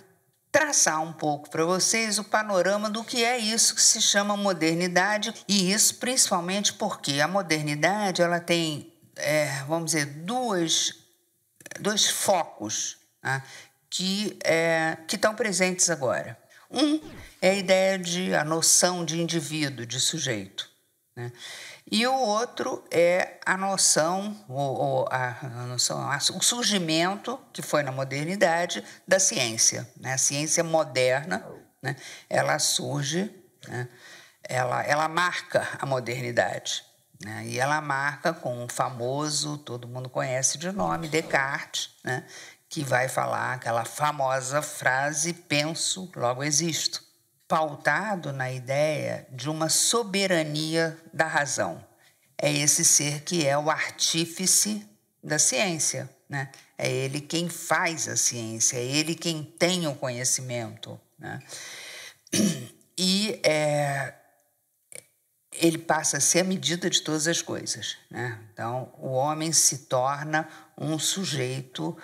traçar 0.50 1.02
um 1.02 1.12
pouco 1.12 1.50
para 1.50 1.66
vocês 1.66 2.18
o 2.18 2.24
panorama 2.24 2.90
do 2.90 3.04
que 3.04 3.22
é 3.22 3.38
isso 3.38 3.76
que 3.76 3.82
se 3.82 4.02
chama 4.02 4.38
modernidade 4.38 5.34
e 5.46 5.74
isso 5.74 5.96
principalmente 5.96 6.72
porque 6.74 7.20
a 7.20 7.28
modernidade 7.28 8.22
ela 8.22 8.40
tem, 8.40 8.94
é, 9.18 9.62
vamos 9.68 9.92
dizer, 9.92 10.06
duas, 10.06 10.94
dois 11.82 12.10
focos 12.10 12.98
né, 13.22 13.44
que 13.90 14.40
é, 14.46 14.98
que 15.06 15.18
estão 15.18 15.36
presentes 15.36 15.90
agora. 15.90 16.38
Um 16.70 17.02
é 17.42 17.50
a 17.50 17.56
ideia 17.56 17.98
de 17.98 18.36
a 18.36 18.46
noção 18.46 19.04
de 19.04 19.20
indivíduo, 19.20 19.86
de 19.86 20.00
sujeito. 20.00 20.70
Né? 21.16 21.32
E 21.92 22.06
o 22.06 22.14
outro 22.14 22.86
é 22.92 23.40
a 23.46 23.58
noção, 23.58 24.46
ou, 24.48 25.08
a, 25.10 25.36
a 25.42 25.66
noção, 25.66 26.08
o 26.36 26.42
surgimento, 26.42 27.40
que 27.52 27.64
foi 27.64 27.82
na 27.82 27.92
modernidade, 27.92 28.84
da 29.08 29.20
ciência. 29.20 29.90
Né? 30.00 30.14
A 30.14 30.18
ciência 30.18 30.64
moderna, 30.64 31.44
né? 31.82 31.96
ela 32.30 32.60
surge, 32.60 33.30
né? 33.68 33.90
ela, 34.44 34.84
ela 34.84 35.10
marca 35.10 35.68
a 35.80 35.86
modernidade. 35.86 36.86
Né? 37.26 37.46
E 37.48 37.60
ela 37.60 37.82
marca 37.82 38.34
com 38.34 38.64
o 38.64 38.70
famoso, 38.70 39.58
todo 39.58 39.88
mundo 39.88 40.10
conhece 40.10 40.60
de 40.60 40.72
nome, 40.72 41.10
Descartes, 41.10 41.90
né? 42.04 42.24
que 42.70 42.84
vai 42.84 43.10
falar 43.10 43.56
aquela 43.56 43.84
famosa 43.84 44.62
frase: 44.62 45.34
penso, 45.34 46.10
logo 46.16 46.44
existo 46.44 47.11
pautado 47.52 48.32
na 48.32 48.50
ideia 48.50 49.28
de 49.30 49.50
uma 49.50 49.68
soberania 49.68 50.98
da 51.14 51.28
razão. 51.28 51.86
É 52.38 52.50
esse 52.50 52.86
ser 52.86 53.24
que 53.24 53.46
é 53.46 53.58
o 53.58 53.70
artífice 53.70 54.88
da 55.22 55.38
ciência, 55.38 56.10
né? 56.30 56.50
É 56.78 56.90
ele 56.90 57.20
quem 57.20 57.50
faz 57.50 58.08
a 58.08 58.16
ciência, 58.16 58.78
é 58.78 58.86
ele 58.86 59.16
quem 59.16 59.44
tem 59.44 59.86
o 59.86 59.94
conhecimento, 59.94 60.98
né? 61.20 61.40
E 62.98 63.42
é, 63.44 64.14
ele 65.52 65.78
passa 65.78 66.18
a 66.18 66.22
ser 66.22 66.40
a 66.40 66.44
medida 66.46 66.90
de 66.90 67.02
todas 67.02 67.28
as 67.28 67.42
coisas, 67.42 67.98
né? 68.10 68.40
Então, 68.54 68.94
o 68.98 69.10
homem 69.10 69.52
se 69.52 69.88
torna 69.88 70.48
um 70.78 70.98
sujeito 70.98 71.98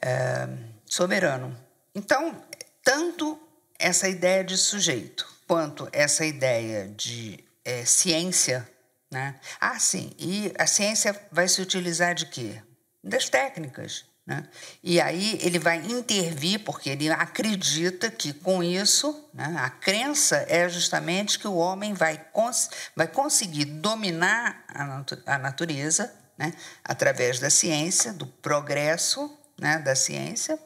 é, 0.00 0.48
soberano. 0.86 1.54
Então, 1.94 2.42
tanto 2.82 3.45
essa 3.78 4.08
ideia 4.08 4.44
de 4.44 4.56
sujeito, 4.56 5.26
quanto 5.46 5.88
essa 5.92 6.24
ideia 6.24 6.88
de 6.88 7.42
é, 7.64 7.84
ciência. 7.84 8.68
Né? 9.10 9.34
Ah, 9.60 9.78
sim, 9.78 10.12
e 10.18 10.52
a 10.58 10.66
ciência 10.66 11.18
vai 11.30 11.48
se 11.48 11.60
utilizar 11.60 12.14
de 12.14 12.26
quê? 12.26 12.62
Das 13.02 13.28
técnicas. 13.28 14.04
Né? 14.26 14.42
E 14.82 15.00
aí 15.00 15.38
ele 15.40 15.58
vai 15.58 15.76
intervir, 15.76 16.64
porque 16.64 16.90
ele 16.90 17.08
acredita 17.10 18.10
que 18.10 18.32
com 18.32 18.60
isso, 18.60 19.28
né, 19.32 19.54
a 19.58 19.70
crença 19.70 20.44
é 20.48 20.68
justamente 20.68 21.38
que 21.38 21.46
o 21.46 21.54
homem 21.54 21.94
vai, 21.94 22.18
cons 22.32 22.68
vai 22.96 23.06
conseguir 23.06 23.66
dominar 23.66 24.64
a, 24.68 24.84
natu 24.84 25.22
a 25.24 25.38
natureza 25.38 26.12
né, 26.36 26.52
através 26.84 27.38
da 27.38 27.48
ciência, 27.50 28.12
do 28.12 28.26
progresso 28.26 29.32
né, 29.58 29.78
da 29.78 29.94
ciência. 29.94 30.58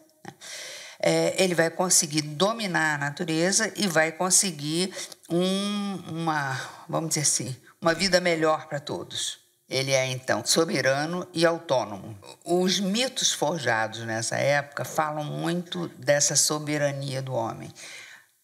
É, 1.03 1.43
ele 1.43 1.55
vai 1.55 1.71
conseguir 1.71 2.23
dominar 2.23 2.97
a 2.97 2.99
natureza 2.99 3.73
e 3.75 3.87
vai 3.89 4.13
conseguir 4.13 4.95
um, 5.31 5.95
uma, 6.09 6.61
vamos 6.89 7.11
dizer 7.11 7.23
assim, 7.23 7.57
uma 7.81 7.95
vida 7.95 8.21
melhor 8.21 8.67
para 8.67 8.79
todos. 8.79 9.41
Ele 9.71 9.93
é 9.93 10.07
então 10.07 10.45
soberano 10.45 11.27
e 11.33 11.47
autônomo. 11.47 12.19
Os 12.45 12.81
mitos 12.81 13.33
forjados 13.33 14.01
nessa 14.01 14.37
época 14.37 14.85
falam 14.85 15.25
muito 15.25 15.87
dessa 15.91 16.35
soberania 16.35 17.23
do 17.23 17.33
homem. 17.33 17.73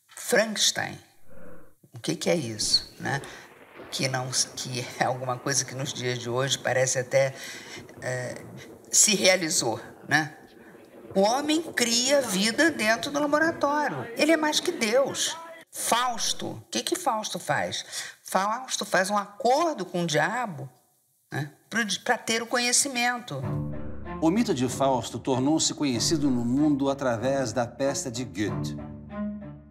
Frankenstein, 0.08 0.98
o 1.92 1.98
que, 1.98 2.14
que 2.14 2.30
é 2.30 2.34
isso, 2.34 2.94
né? 3.00 3.20
Que 3.90 4.06
não, 4.06 4.30
que 4.54 4.86
é 5.00 5.04
alguma 5.04 5.36
coisa 5.36 5.64
que 5.64 5.74
nos 5.74 5.92
dias 5.92 6.18
de 6.18 6.30
hoje 6.30 6.58
parece 6.58 7.00
até 7.00 7.34
é, 8.00 8.34
se 8.90 9.16
realizou, 9.16 9.80
né? 10.08 10.36
O 11.14 11.20
homem 11.20 11.62
cria 11.62 12.20
vida 12.20 12.70
dentro 12.70 13.10
do 13.10 13.18
laboratório. 13.18 14.06
Ele 14.16 14.32
é 14.32 14.36
mais 14.36 14.60
que 14.60 14.72
Deus. 14.72 15.36
Fausto, 15.70 16.48
o 16.48 16.62
que, 16.70 16.82
que 16.82 16.96
Fausto 16.96 17.38
faz? 17.38 17.84
Fausto 18.22 18.84
faz 18.84 19.10
um 19.10 19.16
acordo 19.16 19.84
com 19.84 20.02
o 20.02 20.06
diabo 20.06 20.68
né, 21.32 21.50
para 22.04 22.16
ter 22.16 22.42
o 22.42 22.46
conhecimento. 22.46 23.42
O 24.20 24.30
mito 24.30 24.54
de 24.54 24.68
Fausto 24.68 25.18
tornou-se 25.18 25.74
conhecido 25.74 26.30
no 26.30 26.44
mundo 26.44 26.88
através 26.88 27.52
da 27.52 27.66
peça 27.66 28.10
de 28.10 28.24
Goethe. 28.24 28.76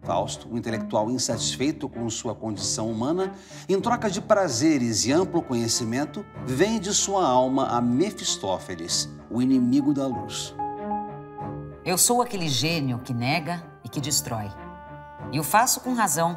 Fausto, 0.04 0.48
um 0.48 0.56
intelectual 0.56 1.10
insatisfeito 1.10 1.88
com 1.88 2.08
sua 2.08 2.32
condição 2.32 2.88
humana, 2.88 3.34
em 3.68 3.80
troca 3.80 4.08
de 4.08 4.20
prazeres 4.20 5.04
e 5.04 5.12
amplo 5.12 5.42
conhecimento, 5.42 6.24
vende 6.46 6.94
sua 6.94 7.26
alma 7.26 7.66
a 7.66 7.80
Mefistófeles, 7.80 9.08
o 9.28 9.42
inimigo 9.42 9.92
da 9.92 10.06
luz. 10.06 10.54
Eu 11.86 11.96
sou 11.96 12.20
aquele 12.20 12.48
gênio 12.48 12.98
que 12.98 13.14
nega 13.14 13.62
e 13.84 13.88
que 13.88 14.00
destrói. 14.00 14.50
E 15.30 15.38
o 15.38 15.44
faço 15.44 15.78
com 15.78 15.94
razão. 15.94 16.36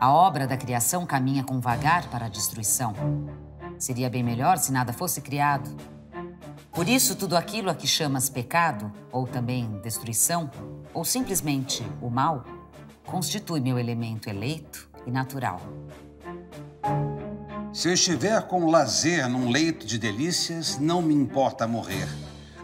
A 0.00 0.12
obra 0.12 0.48
da 0.48 0.56
criação 0.56 1.06
caminha 1.06 1.44
com 1.44 1.60
vagar 1.60 2.10
para 2.10 2.26
a 2.26 2.28
destruição. 2.28 2.92
Seria 3.78 4.10
bem 4.10 4.24
melhor 4.24 4.58
se 4.58 4.72
nada 4.72 4.92
fosse 4.92 5.20
criado. 5.20 5.70
Por 6.72 6.88
isso, 6.88 7.14
tudo 7.14 7.36
aquilo 7.36 7.70
a 7.70 7.74
que 7.74 7.86
chamas 7.86 8.28
pecado, 8.28 8.92
ou 9.12 9.28
também 9.28 9.80
destruição, 9.80 10.50
ou 10.92 11.04
simplesmente 11.04 11.86
o 12.02 12.10
mal, 12.10 12.44
constitui 13.06 13.60
meu 13.60 13.78
elemento 13.78 14.28
eleito 14.28 14.90
e 15.06 15.10
natural. 15.12 15.60
Se 17.72 17.88
eu 17.88 17.94
estiver 17.94 18.42
com 18.48 18.68
lazer 18.68 19.28
num 19.28 19.50
leito 19.50 19.86
de 19.86 20.00
delícias, 20.00 20.80
não 20.80 21.00
me 21.00 21.14
importa 21.14 21.64
morrer 21.64 22.08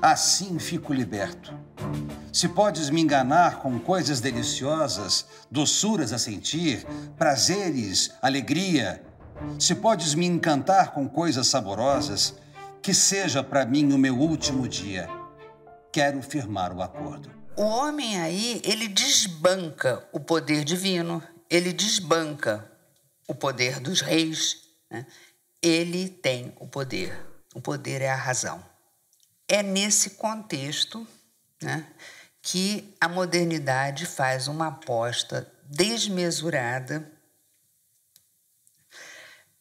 assim 0.05 0.59
fico 0.59 0.93
liberto. 0.93 1.59
Se 2.31 2.47
podes 2.47 2.91
me 2.91 3.01
enganar 3.01 3.61
com 3.61 3.79
coisas 3.79 4.21
deliciosas, 4.21 5.25
doçuras 5.51 6.13
a 6.13 6.19
sentir, 6.19 6.87
prazeres, 7.17 8.11
alegria, 8.21 9.03
se 9.59 9.75
podes 9.75 10.15
me 10.15 10.27
encantar 10.27 10.93
com 10.93 11.09
coisas 11.09 11.47
saborosas, 11.47 12.35
que 12.83 12.93
seja 12.93 13.43
para 13.43 13.65
mim 13.65 13.95
o 13.95 13.99
meu 13.99 14.19
último 14.19 14.69
dia. 14.69 15.09
Quero 15.91 16.21
firmar 16.23 16.77
o 16.77 16.83
acordo. 16.83 17.31
O 17.57 17.63
homem 17.63 18.21
aí, 18.21 18.61
ele 18.63 18.89
desbanca 18.89 20.07
o 20.13 20.21
poder 20.21 20.65
divino, 20.65 21.23
ele 21.49 21.73
desbanca 21.73 22.71
o 23.27 23.35
poder 23.35 23.81
dos 23.81 24.03
reis. 24.03 24.65
Né? 24.91 25.07
Ele 25.63 26.11
tem 26.11 26.53
o 26.61 26.67
poder. 26.67 27.19
O 27.55 27.61
poder 27.63 28.03
é 28.03 28.11
a 28.11 28.17
razão. 28.17 28.74
É 29.49 29.63
nesse 29.63 30.11
contexto 30.11 31.07
né, 31.63 31.87
que 32.41 32.95
a 33.01 33.09
modernidade 33.09 34.07
faz 34.07 34.49
uma 34.49 34.69
aposta 34.69 35.51
desmesurada, 35.65 37.11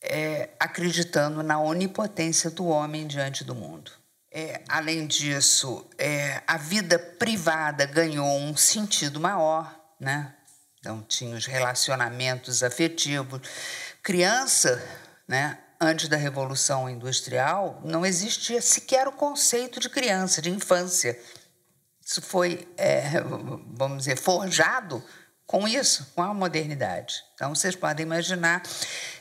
é, 0.01 0.49
acreditando 0.59 1.41
na 1.41 1.59
onipotência 1.61 2.49
do 2.49 2.65
homem 2.65 3.07
diante 3.07 3.43
do 3.43 3.55
mundo. 3.55 3.91
É, 4.29 4.63
além 4.67 5.05
disso, 5.07 5.87
é, 5.97 6.41
a 6.47 6.57
vida 6.57 6.97
privada 6.97 7.85
ganhou 7.85 8.37
um 8.39 8.57
sentido 8.57 9.19
maior, 9.19 9.79
né? 9.99 10.33
Então, 10.79 11.01
tinha 11.03 11.37
os 11.37 11.45
relacionamentos 11.45 12.63
afetivos. 12.63 13.39
Criança, 14.01 14.83
né? 15.25 15.59
Antes 15.83 16.07
da 16.07 16.17
Revolução 16.17 16.89
Industrial, 16.89 17.79
não 17.83 18.05
existia 18.05 18.61
sequer 18.61 19.07
o 19.07 19.11
conceito 19.11 19.79
de 19.79 19.89
criança, 19.89 20.41
de 20.41 20.49
infância. 20.49 21.19
Isso 22.05 22.21
foi, 22.21 22.67
é, 22.77 23.21
vamos 23.67 23.99
dizer, 23.99 24.17
forjado 24.17 25.03
com 25.45 25.67
isso, 25.67 26.11
com 26.15 26.21
a 26.23 26.33
modernidade. 26.33 27.23
Então, 27.35 27.53
vocês 27.53 27.75
podem 27.75 28.05
imaginar, 28.05 28.63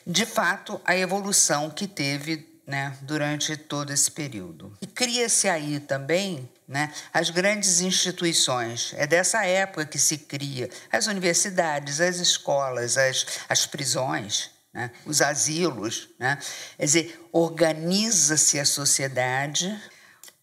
de 0.07 0.25
fato, 0.25 0.81
a 0.85 0.97
evolução 0.97 1.69
que 1.69 1.87
teve 1.87 2.49
né, 2.67 2.97
durante 3.03 3.57
todo 3.57 3.93
esse 3.93 4.11
período. 4.11 4.73
E 4.81 4.87
cria-se 4.87 5.49
aí 5.49 5.81
também 5.81 6.49
né, 6.67 6.93
as 7.13 7.29
grandes 7.29 7.81
instituições. 7.81 8.95
É 8.97 9.07
dessa 9.07 9.45
época 9.45 9.85
que 9.85 9.99
se 9.99 10.19
cria 10.19 10.71
as 10.91 11.07
universidades, 11.07 12.01
as 12.01 12.17
escolas, 12.17 12.97
as, 12.97 13.27
as 13.49 13.67
prisões 13.67 14.51
né? 14.73 14.91
os 15.05 15.21
asilos. 15.21 16.09
Né? 16.19 16.39
Quer 16.77 16.85
dizer, 16.85 17.29
organiza-se 17.33 18.59
a 18.59 18.65
sociedade, 18.65 19.81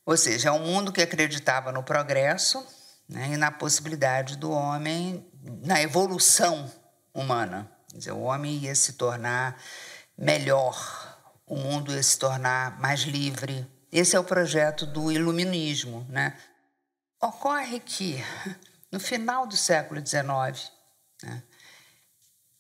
ou 0.06 0.16
seja, 0.18 0.50
é 0.50 0.52
um 0.52 0.66
mundo 0.66 0.92
que 0.92 1.02
acreditava 1.02 1.72
no 1.72 1.84
progresso 1.84 2.66
né? 3.08 3.30
e 3.34 3.38
na 3.38 3.52
possibilidade 3.52 4.38
do 4.38 4.52
homem, 4.52 5.26
na 5.66 5.82
evolução 5.82 6.72
humana. 7.14 7.70
Quer 7.92 7.98
dizer, 7.98 8.12
o 8.12 8.22
homem 8.22 8.58
ia 8.58 8.76
se 8.76 8.94
tornar 8.94 9.60
melhor, 10.18 11.18
o 11.46 11.56
mundo 11.56 11.94
ia 11.94 12.04
se 12.04 12.18
tornar 12.20 12.80
mais 12.80 13.02
livre, 13.02 13.66
Esse 13.92 14.16
é 14.16 14.20
o 14.20 14.24
projeto 14.24 14.86
do 14.86 15.12
iluminismo. 15.12 16.06
Né? 16.10 16.38
Ocorre 17.20 17.80
que, 17.80 18.24
no 18.92 19.00
final 19.00 19.48
do 19.48 19.58
século 19.58 20.06
XIX, 20.06 20.72
né, 21.24 21.44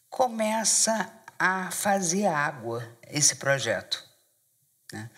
começa 0.09 1.18
a 1.39 1.71
fazer 1.71 2.25
água 2.25 2.85
esse 3.07 3.37
projeto. 3.37 4.03
Né? 4.91 5.09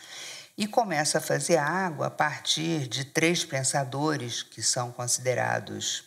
E 0.55 0.67
começa 0.67 1.17
a 1.17 1.21
fazer 1.21 1.57
água 1.57 2.07
a 2.07 2.11
partir 2.11 2.87
de 2.87 3.03
três 3.03 3.43
pensadores 3.43 4.43
que 4.43 4.61
são 4.61 4.91
considerados 4.91 6.03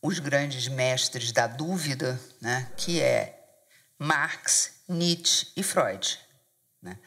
os 0.00 0.18
grandes 0.18 0.66
mestres 0.68 1.30
da 1.30 1.46
dúvida, 1.46 2.18
né? 2.40 2.72
que 2.76 3.02
é 3.02 3.38
Marx, 3.98 4.82
Nietzsche 4.88 5.52
e 5.54 5.62
Freud. 5.62 6.18
Né? 6.80 6.98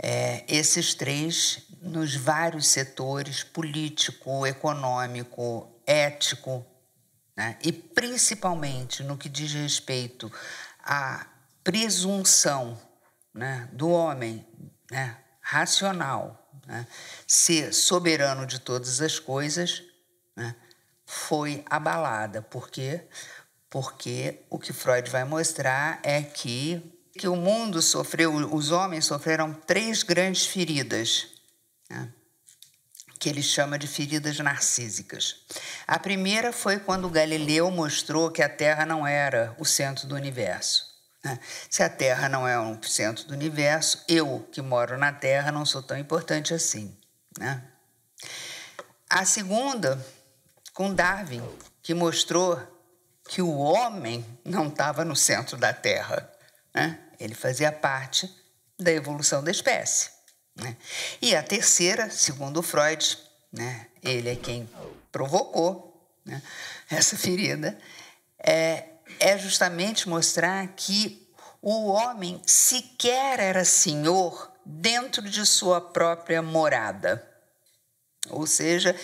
É, 0.00 0.44
esses 0.46 0.94
três, 0.94 1.62
nos 1.82 2.14
vários 2.14 2.68
setores 2.68 3.42
político, 3.42 4.46
econômico, 4.46 5.82
ético, 5.86 6.64
né? 7.36 7.58
e 7.62 7.72
principalmente 7.72 9.02
no 9.02 9.16
que 9.16 9.28
diz 9.28 9.52
respeito 9.52 10.30
à 10.82 11.26
presunção 11.62 12.80
né, 13.32 13.68
do 13.72 13.88
homem 13.90 14.46
né, 14.90 15.16
racional, 15.40 16.50
né, 16.66 16.86
ser 17.26 17.72
soberano 17.72 18.46
de 18.46 18.58
todas 18.58 19.00
as 19.00 19.18
coisas, 19.18 19.82
né, 20.36 20.54
foi 21.06 21.64
abalada. 21.68 22.42
Por 22.42 22.70
quê? 22.70 23.08
Porque 23.68 24.40
o 24.48 24.58
que 24.58 24.72
Freud 24.72 25.08
vai 25.10 25.24
mostrar 25.24 26.00
é 26.02 26.22
que, 26.22 26.82
que 27.18 27.28
o 27.28 27.36
mundo 27.36 27.80
sofreu, 27.82 28.34
os 28.34 28.70
homens 28.70 29.06
sofreram 29.06 29.52
três 29.52 30.02
grandes 30.02 30.46
feridas. 30.46 31.28
Né? 31.88 32.12
Que 33.20 33.28
ele 33.28 33.42
chama 33.42 33.78
de 33.78 33.86
feridas 33.86 34.38
narcísicas. 34.38 35.36
A 35.86 35.98
primeira 35.98 36.54
foi 36.54 36.78
quando 36.78 37.10
Galileu 37.10 37.70
mostrou 37.70 38.30
que 38.30 38.42
a 38.42 38.48
Terra 38.48 38.86
não 38.86 39.06
era 39.06 39.54
o 39.58 39.64
centro 39.66 40.08
do 40.08 40.14
universo. 40.14 40.86
Né? 41.22 41.38
Se 41.68 41.82
a 41.82 41.90
Terra 41.90 42.30
não 42.30 42.48
é 42.48 42.58
o 42.58 42.82
centro 42.82 43.26
do 43.26 43.34
universo, 43.34 44.02
eu, 44.08 44.48
que 44.50 44.62
moro 44.62 44.96
na 44.96 45.12
Terra, 45.12 45.52
não 45.52 45.66
sou 45.66 45.82
tão 45.82 45.98
importante 45.98 46.54
assim. 46.54 46.96
Né? 47.38 47.62
A 49.08 49.26
segunda, 49.26 50.02
com 50.72 50.94
Darwin, 50.94 51.46
que 51.82 51.92
mostrou 51.92 52.58
que 53.28 53.42
o 53.42 53.58
homem 53.58 54.24
não 54.42 54.68
estava 54.68 55.04
no 55.04 55.14
centro 55.14 55.58
da 55.58 55.74
Terra. 55.74 56.26
Né? 56.74 56.98
Ele 57.18 57.34
fazia 57.34 57.70
parte 57.70 58.34
da 58.78 58.90
evolução 58.90 59.44
da 59.44 59.50
espécie. 59.50 60.10
Né? 60.62 60.76
E 61.20 61.34
a 61.34 61.42
terceira, 61.42 62.10
segundo 62.10 62.62
Freud, 62.62 63.18
né, 63.52 63.86
ele 64.02 64.28
é 64.30 64.36
quem 64.36 64.68
provocou 65.10 65.90
né, 66.24 66.42
essa 66.88 67.16
ferida, 67.16 67.78
é, 68.38 68.86
é 69.18 69.38
justamente 69.38 70.08
mostrar 70.08 70.66
que 70.68 71.28
o 71.62 71.88
homem 71.88 72.40
sequer 72.46 73.38
era 73.38 73.64
senhor 73.64 74.52
dentro 74.64 75.22
de 75.22 75.44
sua 75.44 75.80
própria 75.80 76.40
morada. 76.42 77.26
Ou 78.28 78.46
seja, 78.46 78.94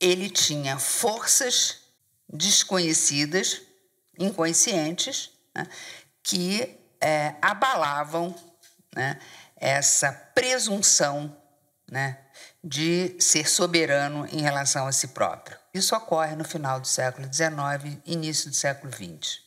ele 0.00 0.28
tinha 0.28 0.78
forças 0.78 1.82
desconhecidas, 2.28 3.62
inconscientes, 4.18 5.30
né, 5.54 5.66
que 6.22 6.78
é, 7.00 7.34
abalavam 7.42 8.34
né, 8.94 9.18
essa 9.62 10.10
presunção 10.34 11.34
né, 11.88 12.18
de 12.62 13.16
ser 13.20 13.48
soberano 13.48 14.26
em 14.32 14.40
relação 14.40 14.88
a 14.88 14.92
si 14.92 15.08
próprio. 15.08 15.56
Isso 15.72 15.94
ocorre 15.94 16.34
no 16.34 16.44
final 16.44 16.80
do 16.80 16.86
século 16.86 17.32
XIX, 17.32 17.98
início 18.04 18.50
do 18.50 18.56
século 18.56 18.92
XX. 18.92 19.40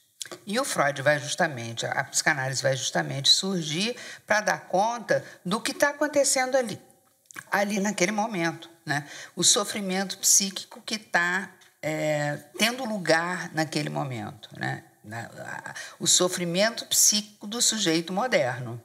E 0.47 0.59
o 0.59 0.63
Freud 0.63 1.01
vai 1.01 1.19
justamente, 1.19 1.85
a 1.85 2.03
psicanálise 2.05 2.63
vai 2.63 2.75
justamente 2.75 3.29
surgir 3.29 3.95
para 4.25 4.41
dar 4.41 4.61
conta 4.61 5.23
do 5.43 5.59
que 5.59 5.71
está 5.71 5.89
acontecendo 5.89 6.55
ali, 6.55 6.81
ali 7.51 7.79
naquele 7.79 8.11
momento. 8.11 8.69
Né? 8.85 9.07
O 9.35 9.43
sofrimento 9.43 10.17
psíquico 10.17 10.81
que 10.81 10.95
está 10.95 11.51
é, 11.81 12.37
tendo 12.57 12.85
lugar 12.85 13.53
naquele 13.53 13.89
momento. 13.89 14.49
Né? 14.57 14.83
O 15.99 16.07
sofrimento 16.07 16.85
psíquico 16.85 17.45
do 17.45 17.61
sujeito 17.61 18.13
moderno. 18.13 18.81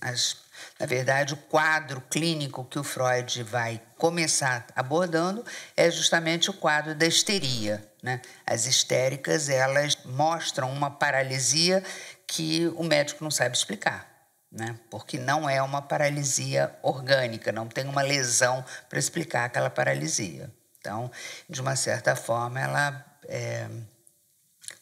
As, 0.00 0.36
na 0.78 0.86
verdade, 0.86 1.34
o 1.34 1.36
quadro 1.36 2.00
clínico 2.02 2.64
que 2.64 2.78
o 2.78 2.84
Freud 2.84 3.42
vai 3.42 3.82
começar 3.96 4.66
abordando 4.74 5.44
é 5.76 5.90
justamente 5.90 6.50
o 6.50 6.54
quadro 6.54 6.94
da 6.94 7.06
histeria. 7.06 7.84
Né? 8.02 8.20
As 8.46 8.66
histéricas 8.66 9.48
elas 9.48 9.98
mostram 10.04 10.72
uma 10.72 10.90
paralisia 10.90 11.82
que 12.26 12.68
o 12.76 12.84
médico 12.84 13.24
não 13.24 13.30
sabe 13.30 13.56
explicar. 13.56 14.08
Né? 14.50 14.78
Porque 14.88 15.18
não 15.18 15.50
é 15.50 15.60
uma 15.60 15.82
paralisia 15.82 16.74
orgânica, 16.82 17.52
não 17.52 17.66
tem 17.66 17.86
uma 17.86 18.02
lesão 18.02 18.64
para 18.88 18.98
explicar 18.98 19.44
aquela 19.44 19.68
paralisia. 19.68 20.50
Então, 20.78 21.10
de 21.50 21.60
uma 21.60 21.76
certa 21.76 22.14
forma, 22.14 22.60
ela 22.60 23.04
é, 23.24 23.68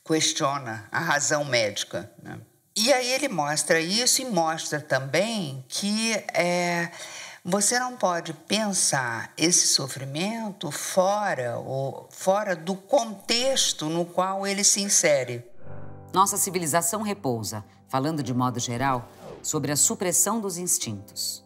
questiona 0.04 0.86
a 0.92 1.00
razão 1.00 1.44
médica. 1.44 2.10
Né? 2.22 2.38
E 2.78 2.92
aí 2.92 3.10
ele 3.10 3.28
mostra 3.28 3.80
isso 3.80 4.20
e 4.20 4.26
mostra 4.26 4.78
também 4.78 5.64
que 5.66 6.12
é, 6.34 6.90
você 7.42 7.78
não 7.78 7.96
pode 7.96 8.34
pensar 8.34 9.32
esse 9.34 9.66
sofrimento 9.68 10.70
fora 10.70 11.58
ou 11.58 12.06
fora 12.10 12.54
do 12.54 12.74
contexto 12.74 13.88
no 13.88 14.04
qual 14.04 14.46
ele 14.46 14.62
se 14.62 14.82
insere. 14.82 15.42
Nossa 16.12 16.36
civilização 16.36 17.00
repousa, 17.00 17.64
falando 17.88 18.22
de 18.22 18.34
modo 18.34 18.60
geral, 18.60 19.08
sobre 19.40 19.72
a 19.72 19.76
supressão 19.76 20.38
dos 20.38 20.58
instintos. 20.58 21.42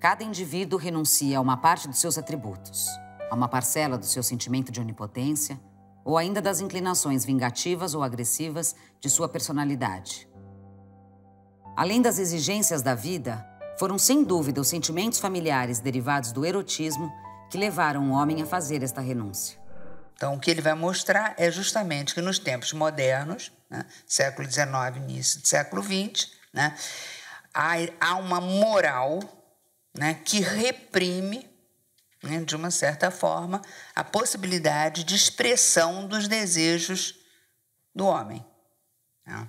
Cada 0.00 0.24
indivíduo 0.24 0.78
renuncia 0.78 1.36
a 1.36 1.40
uma 1.42 1.58
parte 1.58 1.86
dos 1.86 1.98
seus 1.98 2.16
atributos, 2.16 2.88
a 3.30 3.34
uma 3.34 3.46
parcela 3.46 3.98
do 3.98 4.06
seu 4.06 4.22
sentimento 4.22 4.72
de 4.72 4.80
onipotência 4.80 5.60
ou 6.02 6.16
ainda 6.16 6.40
das 6.40 6.60
inclinações 6.60 7.26
vingativas 7.26 7.92
ou 7.92 8.02
agressivas 8.02 8.74
de 9.00 9.10
sua 9.10 9.28
personalidade. 9.28 10.25
Além 11.76 12.00
das 12.00 12.18
exigências 12.18 12.80
da 12.80 12.94
vida, 12.94 13.46
foram 13.78 13.98
sem 13.98 14.24
dúvida 14.24 14.62
os 14.62 14.68
sentimentos 14.68 15.18
familiares 15.18 15.78
derivados 15.78 16.32
do 16.32 16.46
erotismo 16.46 17.12
que 17.50 17.58
levaram 17.58 18.10
o 18.10 18.14
homem 18.14 18.40
a 18.40 18.46
fazer 18.46 18.82
esta 18.82 19.02
renúncia. 19.02 19.58
Então, 20.14 20.34
o 20.34 20.40
que 20.40 20.50
ele 20.50 20.62
vai 20.62 20.72
mostrar 20.72 21.34
é 21.36 21.50
justamente 21.50 22.14
que 22.14 22.22
nos 22.22 22.38
tempos 22.38 22.72
modernos, 22.72 23.52
né, 23.68 23.84
século 24.06 24.50
XIX, 24.50 24.96
início 24.96 25.42
do 25.42 25.46
século 25.46 25.82
XX, 25.82 26.30
né, 26.54 26.74
há, 27.52 27.74
há 28.00 28.14
uma 28.16 28.40
moral 28.40 29.20
né, 29.94 30.14
que 30.24 30.40
reprime, 30.40 31.46
né, 32.22 32.40
de 32.40 32.56
uma 32.56 32.70
certa 32.70 33.10
forma, 33.10 33.60
a 33.94 34.02
possibilidade 34.02 35.04
de 35.04 35.14
expressão 35.14 36.08
dos 36.08 36.26
desejos 36.26 37.16
do 37.94 38.06
homem. 38.06 38.42
Né? 39.26 39.46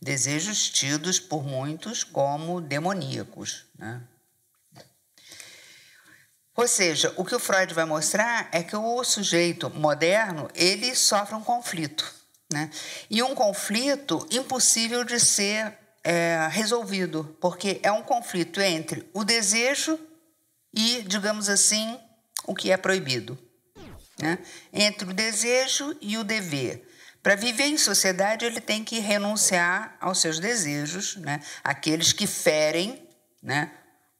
Desejos 0.00 0.68
tidos 0.70 1.18
por 1.18 1.44
muitos 1.44 2.04
como 2.04 2.60
demoníacos. 2.60 3.66
Né? 3.78 4.00
Ou 6.58 6.66
seja, 6.66 7.14
o 7.16 7.24
que 7.24 7.36
o 7.36 7.38
Freud 7.38 7.72
vai 7.72 7.84
mostrar 7.84 8.48
é 8.50 8.64
que 8.64 8.74
o 8.74 9.04
sujeito 9.04 9.70
moderno 9.70 10.50
ele 10.56 10.92
sofre 10.96 11.36
um 11.36 11.40
conflito, 11.40 12.12
né? 12.52 12.68
E 13.08 13.22
um 13.22 13.32
conflito 13.32 14.26
impossível 14.28 15.04
de 15.04 15.20
ser 15.20 15.78
é, 16.02 16.48
resolvido, 16.50 17.36
porque 17.40 17.78
é 17.80 17.92
um 17.92 18.02
conflito 18.02 18.60
entre 18.60 19.08
o 19.14 19.22
desejo 19.22 19.96
e, 20.74 21.02
digamos 21.02 21.48
assim, 21.48 21.96
o 22.44 22.56
que 22.56 22.72
é 22.72 22.76
proibido, 22.76 23.38
né? 24.18 24.38
Entre 24.72 25.08
o 25.08 25.14
desejo 25.14 25.96
e 26.00 26.18
o 26.18 26.24
dever. 26.24 26.87
Para 27.22 27.34
viver 27.34 27.64
em 27.64 27.76
sociedade, 27.76 28.44
ele 28.44 28.60
tem 28.60 28.84
que 28.84 28.98
renunciar 29.00 29.96
aos 30.00 30.20
seus 30.20 30.38
desejos, 30.38 31.16
né? 31.16 31.40
aqueles 31.62 32.12
que 32.12 32.26
ferem 32.26 33.08
né? 33.42 33.72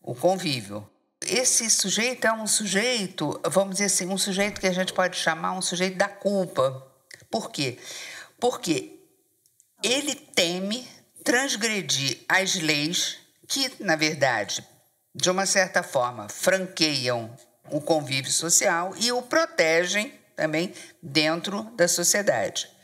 o 0.03 0.15
convívio. 0.15 0.89
Esse 1.21 1.69
sujeito 1.71 2.27
é 2.27 2.33
um 2.33 2.47
sujeito, 2.47 3.41
vamos 3.45 3.75
dizer 3.75 3.87
assim, 3.87 4.07
um 4.07 4.19
sujeito 4.19 4.61
que 4.61 4.67
a 4.67 4.73
gente 4.73 4.93
pode 4.93 5.17
chamar 5.17 5.53
um 5.53 5.63
sujeito 5.63 5.97
da 5.97 6.09
culpa. 6.09 6.87
Por 7.31 7.51
quê? 7.51 7.79
Porque 8.41 8.99
ele 9.83 10.15
teme 10.15 10.87
transgredir 11.25 12.19
as 12.29 12.55
leis 12.55 13.19
que, 13.47 13.71
na 13.81 13.97
verdade, 13.97 14.67
de 15.15 15.31
uma 15.31 15.47
certa 15.47 15.83
forma, 15.83 16.29
franqueiam 16.29 17.35
o 17.71 17.81
convívio 17.81 18.33
social 18.33 18.95
e 18.97 19.11
o 19.13 19.23
protegem 19.23 20.13
também 20.37 20.73
dentro 21.03 21.65
da 21.77 21.89
sociedade. 21.89 22.78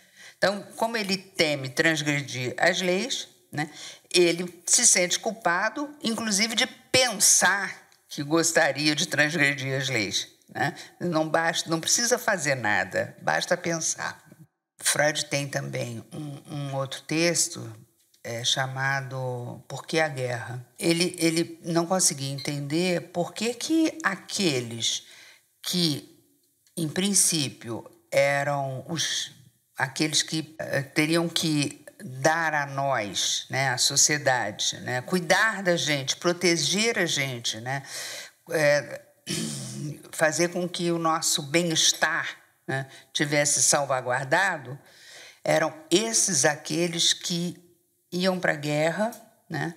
Então, 0.44 0.60
como 0.76 0.94
ele 0.94 1.16
teme 1.16 1.70
transgredir 1.70 2.54
as 2.58 2.82
leis, 2.82 3.28
né, 3.50 3.70
ele 4.12 4.62
se 4.66 4.86
sente 4.86 5.18
culpado, 5.18 5.88
inclusive 6.02 6.54
de 6.54 6.66
pensar 6.66 7.88
que 8.10 8.22
gostaria 8.22 8.94
de 8.94 9.08
transgredir 9.08 9.74
as 9.74 9.88
leis. 9.88 10.28
Né? 10.54 10.76
Não 11.00 11.26
basta, 11.26 11.70
não 11.70 11.80
precisa 11.80 12.18
fazer 12.18 12.56
nada, 12.56 13.16
basta 13.22 13.56
pensar. 13.56 14.22
Freud 14.76 15.24
tem 15.24 15.48
também 15.48 16.04
um, 16.12 16.54
um 16.54 16.74
outro 16.74 17.00
texto 17.00 17.74
é, 18.22 18.44
chamado 18.44 19.64
Por 19.66 19.86
que 19.86 19.98
a 19.98 20.08
Guerra? 20.08 20.62
Ele, 20.78 21.16
ele 21.18 21.58
não 21.64 21.86
conseguia 21.86 22.30
entender 22.30 23.12
por 23.14 23.32
que, 23.32 23.54
que 23.54 23.98
aqueles 24.02 25.06
que, 25.62 26.22
em 26.76 26.86
princípio, 26.86 27.90
eram 28.12 28.84
os 28.90 29.32
aqueles 29.76 30.22
que 30.22 30.54
é, 30.58 30.82
teriam 30.82 31.28
que 31.28 31.84
dar 32.04 32.52
a 32.54 32.66
nós, 32.66 33.46
né, 33.48 33.70
a 33.70 33.78
sociedade, 33.78 34.78
né, 34.80 35.00
cuidar 35.02 35.62
da 35.62 35.76
gente, 35.76 36.16
proteger 36.16 36.98
a 36.98 37.06
gente, 37.06 37.60
né, 37.60 37.82
é, 38.50 39.00
fazer 40.12 40.48
com 40.48 40.68
que 40.68 40.90
o 40.92 40.98
nosso 40.98 41.42
bem-estar 41.42 42.36
né, 42.66 42.86
tivesse 43.12 43.62
salvaguardado, 43.62 44.78
eram 45.42 45.74
esses 45.90 46.44
aqueles 46.44 47.12
que 47.12 47.62
iam 48.10 48.38
para 48.40 48.52
a 48.52 48.56
guerra 48.56 49.10
né, 49.48 49.74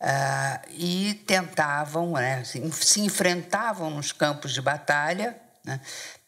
uh, 0.00 0.70
e 0.70 1.14
tentavam, 1.26 2.12
né, 2.12 2.44
se 2.44 3.00
enfrentavam 3.00 3.90
nos 3.90 4.12
campos 4.12 4.52
de 4.52 4.60
batalha, 4.60 5.36
né, 5.64 5.80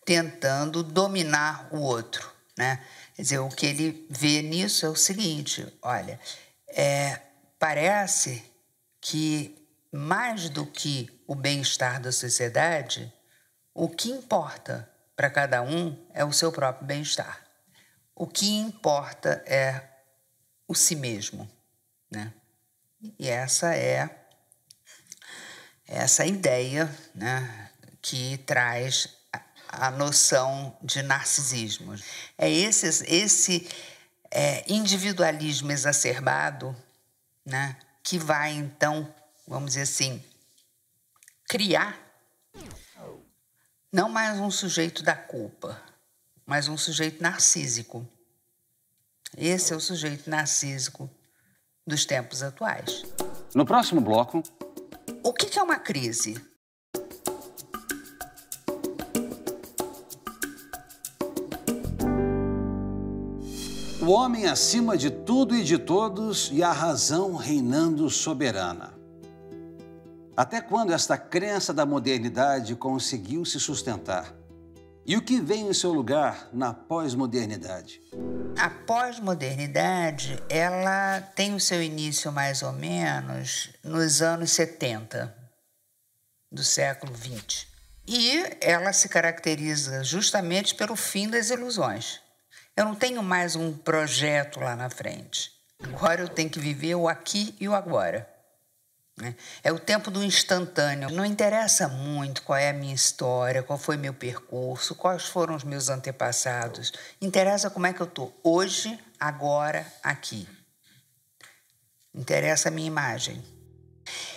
tentando 0.05 0.83
dominar 0.83 1.69
o 1.71 1.79
outro. 1.81 2.33
Né? 2.59 2.81
Quer 3.21 3.25
dizer, 3.25 3.39
o 3.41 3.51
que 3.51 3.67
ele 3.67 4.07
vê 4.09 4.41
nisso 4.41 4.87
é 4.87 4.89
o 4.89 4.97
seguinte: 4.97 5.71
olha, 5.83 6.19
é, 6.69 7.21
parece 7.59 8.43
que 8.99 9.63
mais 9.93 10.49
do 10.49 10.65
que 10.65 11.23
o 11.27 11.35
bem-estar 11.35 12.01
da 12.01 12.11
sociedade, 12.13 13.13
o 13.75 13.91
que 13.91 14.09
importa 14.09 14.91
para 15.15 15.29
cada 15.29 15.61
um 15.61 16.03
é 16.15 16.25
o 16.25 16.33
seu 16.33 16.51
próprio 16.51 16.87
bem-estar. 16.87 17.45
O 18.15 18.27
que 18.27 18.57
importa 18.59 19.45
é 19.47 19.83
o 20.67 20.75
si 20.75 20.97
mesmo, 20.97 21.47
né? 22.11 22.33
E 23.19 23.29
essa 23.29 23.77
é 23.77 24.09
essa 25.87 26.25
ideia, 26.25 26.91
né, 27.15 27.71
que 28.01 28.39
traz 28.47 29.20
a, 29.73 29.91
noção 29.91 30.77
de 30.83 31.03
narcisismo. 31.03 31.95
É 32.37 32.51
esse 32.51 32.87
esse 33.07 33.69
é, 34.31 34.65
individualismo 34.73 35.73
exacerbado, 35.73 36.77
né, 37.45 37.77
que 38.03 38.19
vai 38.19 38.53
então, 38.53 39.13
vamos 39.47 39.71
dizer 39.71 39.83
assim, 39.83 40.23
criar 41.49 42.11
não 43.93 44.09
mais 44.09 44.39
um 44.39 44.53
sujeito 44.53 45.03
da 45.03 45.17
culpa, 45.17 45.83
mas 46.47 46.69
um 46.69 46.79
sujeito 46.79 47.21
narcísico. 47.21 48.07
Esse 49.37 49.73
é 49.73 49.77
o 49.77 49.81
sujeito 49.81 50.31
narcísico 50.31 51.11
dos 51.85 52.05
tempos 52.05 52.41
atuais. 52.41 53.03
No 53.53 53.67
próximo 53.67 54.01
bloco. 54.01 54.43
O 55.25 55.33
que 55.33 55.59
é 55.59 55.63
uma 55.63 55.79
crise? 55.79 56.41
O 64.11 64.13
homem 64.15 64.49
acima 64.49 64.99
de 64.99 65.09
tudo 65.09 65.55
e 65.55 65.63
de 65.63 65.79
todos 65.79 66.51
e 66.53 66.65
a 66.65 66.73
razão 66.73 67.37
reinando 67.37 68.11
soberana. 68.11 68.93
Até 70.37 70.61
quando 70.61 70.93
esta 70.93 71.17
crença 71.17 71.73
da 71.73 71.87
modernidade 71.87 72.75
conseguiu 72.75 73.45
se 73.45 73.61
sustentar? 73.61 74.35
E 75.07 75.17
o 75.17 75.23
que 75.23 75.41
vem 75.41 75.69
em 75.69 75.73
seu 75.73 75.93
lugar 75.93 76.49
na 76.53 76.75
pós-modernidade? 76.75 78.01
A 78.59 78.69
pós-modernidade, 78.69 80.43
ela 80.49 81.21
tem 81.21 81.55
o 81.55 81.61
seu 81.61 81.81
início 81.81 82.33
mais 82.33 82.65
ou 82.65 82.73
menos 82.73 83.71
nos 83.85 84.21
anos 84.21 84.51
70 84.51 85.33
do 86.51 86.65
século 86.65 87.13
20. 87.15 87.69
E 88.09 88.43
ela 88.61 88.93
se 88.93 89.09
caracteriza 89.09 90.03
justamente 90.03 90.75
pelo 90.75 90.97
fim 90.97 91.29
das 91.29 91.51
ilusões. 91.51 92.21
Eu 92.77 92.85
não 92.85 92.95
tenho 92.95 93.23
mais 93.23 93.57
um 93.57 93.73
projeto 93.73 94.61
lá 94.61 94.75
na 94.75 94.89
frente. 94.89 95.53
Agora 95.83 96.23
eu 96.23 96.29
tenho 96.29 96.51
que 96.51 96.61
viver 96.61 96.95
o 96.95 97.09
aqui 97.09 97.55
e 97.61 97.69
o 97.69 97.75
agora. 97.75 98.29
Né? 99.17 99.35
É 99.63 99.71
o 99.71 99.79
tempo 99.79 100.11
do 100.11 100.25
instantâneo. 100.25 101.11
Não 101.11 101.25
interessa 101.25 101.89
muito 101.89 102.43
qual 102.43 102.59
é 102.59 102.71
a 102.71 102.75
minha 102.75 102.95
história, 102.95 103.63
qual 103.63 103.79
foi 103.79 103.97
meu 103.97 104.15
percurso, 104.15 104.95
quais 104.95 105.25
foram 105.25 105.55
os 105.55 105.65
meus 105.65 105.89
antepassados. 105.89 106.93
Interessa 107.21 107.71
como 107.71 107.87
é 107.87 107.93
que 107.93 108.01
eu 108.01 108.07
estou 108.07 108.39
hoje, 108.43 108.99
agora, 109.19 109.87
aqui. 110.03 110.49
Interessa 112.15 112.69
a 112.69 112.73
minha 112.73 112.87
imagem. 112.87 113.45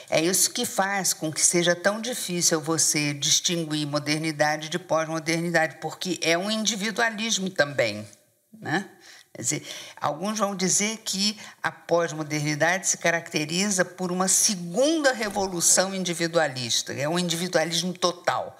É 0.10 0.22
isso 0.22 0.52
que 0.52 0.66
faz 0.66 1.14
com 1.14 1.32
que 1.32 1.42
seja 1.42 1.76
tão 1.76 2.00
difícil 2.00 2.62
você 2.62 3.14
distinguir 3.14 3.88
modernidade 3.88 4.70
de 4.70 4.78
pós-modernidade, 4.78 5.78
porque 5.82 6.20
é 6.22 6.38
um 6.38 6.52
individualismo 6.52 7.50
também. 7.50 8.08
Né? 8.60 8.90
Quer 9.34 9.42
dizer, 9.42 9.68
alguns 10.00 10.38
vão 10.38 10.56
dizer 10.56 10.98
que 11.00 11.38
a 11.62 11.72
pós-modernidade 11.72 12.88
se 12.88 12.98
caracteriza 12.98 13.84
por 13.84 14.12
uma 14.12 14.28
segunda 14.28 15.12
revolução 15.12 15.94
individualista, 15.94 16.94
é 16.94 17.10
um 17.10 17.18
individualismo 17.18 17.94
total. 17.94 18.58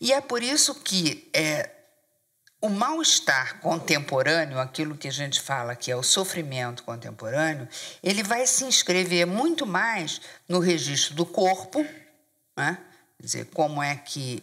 E 0.00 0.12
é 0.12 0.20
por 0.20 0.42
isso 0.42 0.74
que 0.74 1.30
é, 1.32 1.70
o 2.60 2.68
mal-estar 2.68 3.60
contemporâneo, 3.60 4.58
aquilo 4.58 4.96
que 4.96 5.06
a 5.06 5.12
gente 5.12 5.40
fala 5.40 5.76
que 5.76 5.90
é 5.90 5.96
o 5.96 6.02
sofrimento 6.02 6.82
contemporâneo, 6.82 7.68
ele 8.02 8.22
vai 8.24 8.44
se 8.46 8.64
inscrever 8.64 9.24
muito 9.26 9.64
mais 9.64 10.20
no 10.48 10.58
registro 10.58 11.14
do 11.14 11.24
corpo, 11.24 11.86
né? 12.56 12.78
quer 13.16 13.24
dizer, 13.24 13.44
como 13.54 13.80
é 13.80 13.94
que 13.94 14.42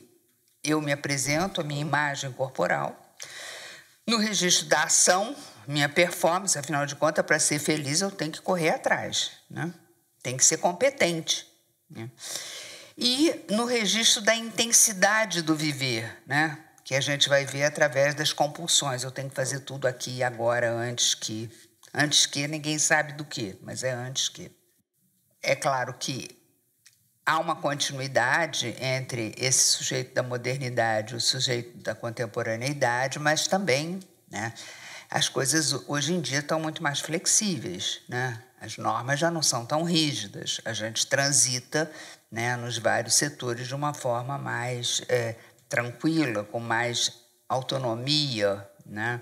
eu 0.64 0.82
me 0.82 0.94
apresento, 0.94 1.60
a 1.60 1.64
minha 1.64 1.82
imagem 1.82 2.32
corporal, 2.32 2.98
no 4.08 4.18
registro 4.18 4.68
da 4.68 4.84
ação, 4.84 5.36
minha 5.68 5.90
performance, 5.90 6.58
afinal 6.58 6.86
de 6.86 6.96
contas, 6.96 7.26
para 7.26 7.40
ser 7.40 7.60
feliz 7.60 8.02
eu 8.02 8.12
tenho 8.12 8.32
que 8.32 8.42
correr 8.42 8.70
atrás, 8.70 9.32
né? 9.50 9.74
tem 10.22 10.38
que 10.38 10.46
ser 10.46 10.58
competente. 10.58 11.48
Né? 11.90 12.10
E 12.98 13.46
no 13.50 13.66
registro 13.66 14.22
da 14.22 14.36
intensidade 14.36 15.42
do 15.42 15.56
viver, 15.56 16.22
né? 16.26 16.66
que 16.86 16.94
a 16.94 17.02
gente 17.02 17.28
vai 17.28 17.46
ver 17.46 17.64
através 17.64 18.14
das 18.14 18.32
compulsões. 18.32 19.04
Eu 19.04 19.12
tenho 19.12 19.28
que 19.28 19.36
fazer 19.36 19.62
tudo 19.62 19.88
aqui 19.88 20.18
e 20.18 20.24
agora, 20.24 20.72
antes 20.72 21.16
que. 21.16 21.50
Antes 21.92 22.26
que 22.26 22.48
ninguém 22.48 22.78
sabe 22.78 23.14
do 23.14 23.26
que, 23.26 23.58
mas 23.62 23.84
é 23.84 23.92
antes 23.92 24.30
que. 24.30 24.52
É 25.42 25.56
claro 25.56 25.94
que 25.94 26.45
há 27.26 27.40
uma 27.40 27.56
continuidade 27.56 28.76
entre 28.80 29.34
esse 29.38 29.70
sujeito 29.70 30.14
da 30.14 30.22
modernidade 30.22 31.16
o 31.16 31.22
sujeito 31.22 31.78
da 31.80 31.96
contemporaneidade, 31.96 33.18
mas 33.18 33.48
também 33.48 34.00
né, 34.30 34.54
as 35.10 35.28
coisas 35.28 35.74
hoje 35.88 36.14
em 36.14 36.22
dia 36.22 36.40
estão 36.40 36.60
muito 36.60 36.84
mais 36.84 37.00
flexíveis, 37.00 38.02
né? 38.08 38.42
As 38.60 38.78
normas 38.78 39.20
já 39.20 39.30
não 39.30 39.44
são 39.44 39.66
tão 39.66 39.84
rígidas. 39.84 40.60
A 40.66 40.74
gente 40.74 41.06
transita 41.06 41.92
né, 42.32 42.56
nos 42.56 42.78
vários 42.78 43.14
setores 43.14 43.68
de 43.68 43.76
uma 43.76 43.94
forma 43.94 44.38
mais 44.38 45.04
é, 45.08 45.36
tranquila, 45.70 46.44
com 46.44 46.60
mais 46.60 47.14
autonomia, 47.48 48.68
né? 48.86 49.22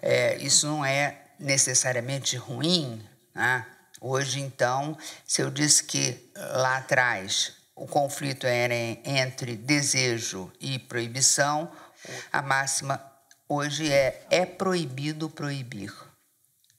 É, 0.00 0.36
isso 0.38 0.66
não 0.66 0.84
é 0.84 1.20
necessariamente 1.38 2.36
ruim, 2.36 3.04
né? 3.34 3.66
Hoje, 4.00 4.40
então, 4.40 4.96
se 5.26 5.42
eu 5.42 5.50
disse 5.50 5.84
que 5.84 6.30
lá 6.34 6.78
atrás 6.78 7.52
o 7.74 7.86
conflito 7.86 8.46
era 8.46 8.74
entre 8.74 9.56
desejo 9.56 10.50
e 10.58 10.78
proibição, 10.78 11.70
a 12.32 12.40
máxima 12.40 13.02
hoje 13.48 13.92
é 13.92 14.26
é 14.30 14.46
proibido 14.46 15.28
proibir. 15.28 15.92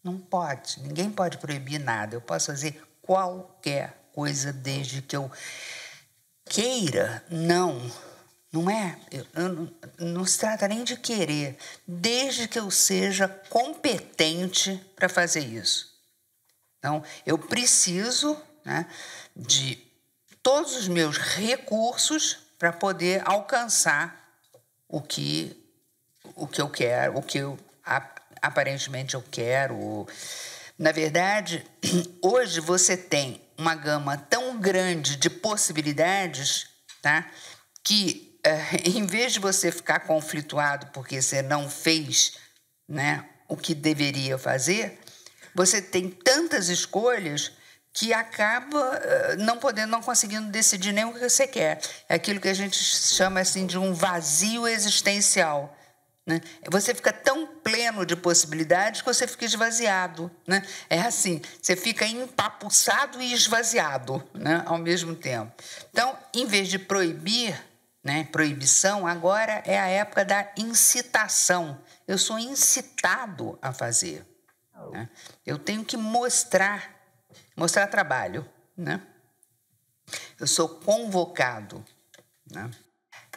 Não 0.04 0.18
pode, 0.18 0.80
ninguém 0.82 1.12
pode 1.12 1.38
proibir 1.38 1.80
nada. 1.80 2.16
Eu 2.16 2.22
posso 2.22 2.48
fazer 2.48 2.82
qualquer 3.02 4.10
coisa 4.14 4.52
desde 4.52 5.02
que 5.02 5.16
eu 5.16 5.30
queira. 6.46 7.24
Não, 7.30 7.80
não 8.52 8.70
é? 8.70 8.98
Eu, 9.12 9.28
eu, 9.36 9.70
não 10.00 10.26
se 10.26 10.40
trata 10.40 10.68
nem 10.68 10.84
de 10.84 10.98
querer, 10.98 11.58
desde 11.88 12.48
que 12.48 12.58
eu 12.58 12.72
seja 12.72 13.28
competente 13.28 14.76
para 14.96 15.08
fazer 15.08 15.42
isso. 15.42 15.91
Então, 16.82 17.04
eu 17.28 17.38
preciso 17.38 18.36
né, 18.66 18.88
de 19.36 19.78
todos 20.42 20.76
os 20.76 20.88
meus 20.88 21.16
recursos 21.16 22.40
para 22.58 22.74
poder 22.74 23.22
alcançar 23.24 24.20
o 24.90 25.00
que 25.00 25.56
o 26.36 26.48
que 26.48 26.60
eu 26.60 26.70
quero, 26.70 27.18
o 27.18 27.22
que 27.22 27.38
eu, 27.38 27.58
aparentemente 28.42 29.14
eu 29.14 29.24
quero. 29.30 30.08
Na 30.78 30.92
verdade, 30.92 31.64
hoje 32.22 32.60
você 32.60 32.98
tem 32.98 33.40
uma 33.58 33.76
gama 33.76 34.18
tão 34.18 34.60
grande 34.60 35.18
de 35.18 35.30
possibilidades, 35.30 36.68
tá? 37.02 37.30
Que 37.84 38.40
é, 38.44 38.90
em 38.90 39.06
vez 39.06 39.34
de 39.34 39.40
você 39.40 39.72
ficar 39.72 40.00
conflituado 40.02 40.88
porque 40.88 41.22
você 41.22 41.44
não 41.44 41.70
fez, 41.70 42.34
né, 42.88 43.24
o 43.48 43.56
que 43.56 43.76
deveria 43.76 44.38
fazer, 44.38 45.00
você 45.56 45.82
tem 45.82 46.10
tantas 46.10 46.70
escolhas 46.70 47.52
que 47.94 48.14
acaba 48.14 48.80
eh, 48.96 49.36
não 49.38 49.58
podendo, 49.58 49.92
não 49.92 50.02
conseguindo 50.02 50.50
decidir 50.50 50.94
nem 50.94 51.06
o 51.06 51.14
que 51.14 51.30
você 51.30 51.46
quer. 51.46 51.82
É 52.08 52.16
aquilo 52.16 52.40
que 52.40 52.48
a 52.48 52.54
gente 52.54 52.78
chama 52.78 53.42
assim 53.42 53.66
de 53.66 53.78
um 53.78 53.94
vazio 53.94 54.68
existencial. 54.68 55.78
Né? 56.26 56.40
Você 56.70 56.94
fica 56.94 57.12
tão 57.12 57.46
pleno 57.46 58.06
de 58.06 58.16
possibilidades 58.16 59.02
que 59.02 59.08
você 59.08 59.28
fica 59.28 59.44
esvaziado. 59.44 60.32
Né? 60.48 60.64
É 60.90 61.02
assim, 61.02 61.42
você 61.62 61.76
fica 61.76 62.06
empapuçado 62.06 63.22
e 63.22 63.34
esvaziado 63.34 64.24
né? 64.34 64.64
ao 64.66 64.78
mesmo 64.78 65.16
tempo. 65.16 65.52
Então, 65.92 66.18
em 66.34 66.46
vez 66.46 66.70
de 66.70 66.80
proibir, 66.80 67.62
né? 68.04 68.28
proibição, 68.32 69.06
agora 69.06 69.62
é 69.66 69.78
a 69.78 69.88
época 69.88 70.24
da 70.24 70.50
incitação. 70.56 71.78
Eu 72.08 72.18
sou 72.18 72.40
incitado 72.40 73.60
a 73.62 73.74
fazer. 73.74 74.26
Né? 74.90 75.10
Eu 75.46 75.60
tenho 75.60 75.86
que 75.86 75.96
mostrar, 75.96 76.96
mostrar 77.56 77.88
trabalho. 77.88 78.48
Né? 78.76 79.02
Eu 80.40 80.48
sou 80.48 80.68
convocado. 80.68 81.86
Né? 82.50 82.70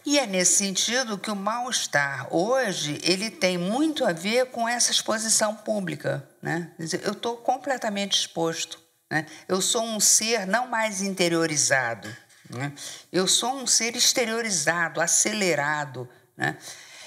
E 0.07 0.19
é 0.19 0.27
nesse 0.27 0.57
sentido 0.57 1.19
que 1.19 1.31
o 1.31 1.37
mal-estar 1.37 2.35
hoje 2.35 3.01
ele 3.03 3.31
tem 3.31 3.57
muito 3.57 4.05
a 4.05 4.13
ver 4.13 4.47
com 4.51 4.69
essa 4.69 4.91
exposição 4.91 5.55
pública. 5.55 6.29
Né? 6.43 6.71
eu 7.03 7.13
estou 7.13 7.37
completamente 7.37 8.19
exposto. 8.19 8.81
Né? 9.11 9.27
Eu 9.49 9.61
sou 9.61 9.83
um 9.83 9.99
ser 10.01 10.47
não 10.47 10.67
mais 10.69 11.01
interiorizado. 11.01 12.15
Né? 12.51 12.73
Eu 13.13 13.27
sou 13.27 13.55
um 13.55 13.67
ser 13.67 13.97
exteriorizado, 13.97 15.01
acelerado. 15.01 16.09
Né? 16.37 16.59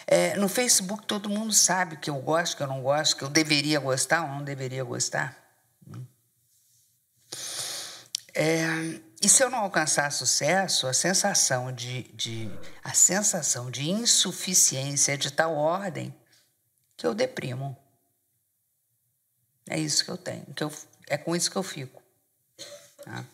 É, 0.10 0.38
no 0.38 0.48
Facebook 0.48 1.06
todo 1.06 1.30
mundo 1.30 1.54
sabe 1.54 1.98
que 1.98 2.10
eu 2.10 2.16
gosto, 2.22 2.56
que 2.56 2.64
eu 2.64 2.68
não 2.68 2.82
gosto, 2.82 3.18
que 3.18 3.24
eu 3.24 3.30
deveria 3.30 3.78
gostar 3.78 4.24
ou 4.24 4.30
não 4.30 4.44
deveria 4.44 4.84
gostar. 4.84 5.38
É, 8.34 9.02
e 9.22 9.28
se 9.28 9.44
eu 9.44 9.50
não 9.50 9.60
alcançar 9.60 10.10
sucesso, 10.12 10.88
a 10.88 10.94
sensação 10.94 11.74
de, 11.74 12.04
de, 12.14 12.50
a 12.84 12.94
sensação 12.94 13.70
de 13.70 13.90
insuficiência 13.90 15.14
é 15.14 15.18
de 15.18 15.32
tal 15.32 15.56
ordem 15.56 16.16
que 16.96 17.06
eu 17.06 17.14
deprimo. 17.14 17.76
É 19.70 19.78
isso 19.78 20.06
que 20.06 20.12
eu 20.12 20.18
tenho, 20.18 20.46
que 20.54 20.64
eu, 20.64 20.72
é 21.08 21.18
com 21.18 21.36
isso 21.36 21.52
que 21.52 21.58
eu 21.58 21.64
fico. 21.64 22.02
Tá? 23.04 23.26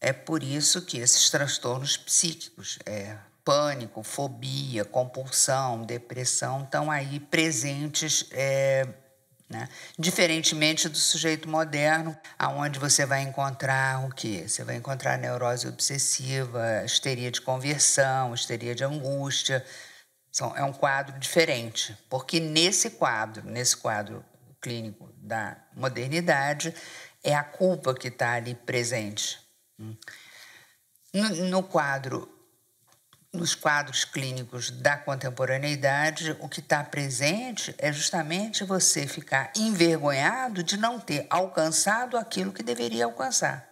É 0.00 0.12
por 0.12 0.42
isso 0.42 0.82
que 0.82 0.98
esses 0.98 1.30
transtornos 1.30 1.96
psíquicos, 1.96 2.78
é, 2.84 3.16
pânico, 3.44 4.02
fobia, 4.02 4.84
compulsão, 4.84 5.82
depressão 5.82 6.62
estão 6.62 6.90
aí 6.90 7.20
presentes, 7.20 8.26
é, 8.32 8.88
né? 9.48 9.68
diferentemente 9.98 10.88
do 10.88 10.96
sujeito 10.96 11.48
moderno, 11.48 12.16
aonde 12.38 12.78
você 12.78 13.04
vai 13.04 13.20
encontrar 13.20 14.04
o 14.06 14.10
quê? 14.10 14.48
Você 14.48 14.64
vai 14.64 14.76
encontrar 14.76 15.18
neurose 15.18 15.68
obsessiva, 15.68 16.82
histeria 16.84 17.30
de 17.30 17.40
conversão, 17.40 18.34
histeria 18.34 18.74
de 18.74 18.82
angústia. 18.82 19.64
São, 20.32 20.56
é 20.56 20.64
um 20.64 20.72
quadro 20.72 21.18
diferente, 21.18 21.96
porque 22.08 22.40
nesse 22.40 22.90
quadro, 22.90 23.44
nesse 23.44 23.76
quadro 23.76 24.24
clínico 24.60 25.12
da 25.18 25.56
modernidade, 25.76 26.74
é 27.22 27.34
a 27.34 27.44
culpa 27.44 27.94
que 27.94 28.08
está 28.08 28.32
ali 28.32 28.54
presente. 28.54 29.38
No, 31.12 31.28
no 31.48 31.62
quadro 31.62 32.33
nos 33.34 33.54
quadros 33.54 34.04
clínicos 34.04 34.70
da 34.70 34.96
contemporaneidade, 34.96 36.36
o 36.40 36.48
que 36.48 36.60
está 36.60 36.82
presente 36.84 37.74
é 37.78 37.92
justamente 37.92 38.64
você 38.64 39.06
ficar 39.06 39.52
envergonhado 39.56 40.62
de 40.62 40.76
não 40.76 41.00
ter 41.00 41.26
alcançado 41.28 42.16
aquilo 42.16 42.52
que 42.52 42.62
deveria 42.62 43.04
alcançar. 43.04 43.68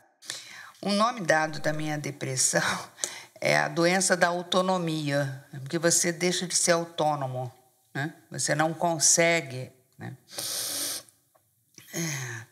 O 0.81 0.91
nome 0.91 1.21
dado 1.21 1.61
da 1.61 1.73
minha 1.73 1.97
depressão 1.97 2.61
é 3.41 3.57
a 3.57 3.69
doença 3.69 4.17
da 4.17 4.29
autonomia, 4.29 5.45
porque 5.61 5.79
você 5.79 6.11
deixa 6.11 6.47
de 6.47 6.57
ser 6.57 6.73
autônomo, 6.73 7.53
né? 7.95 8.13
você 8.31 8.55
não 8.55 8.75
consegue. 8.75 9.71
Né? 9.97 10.17
É. 11.95 12.52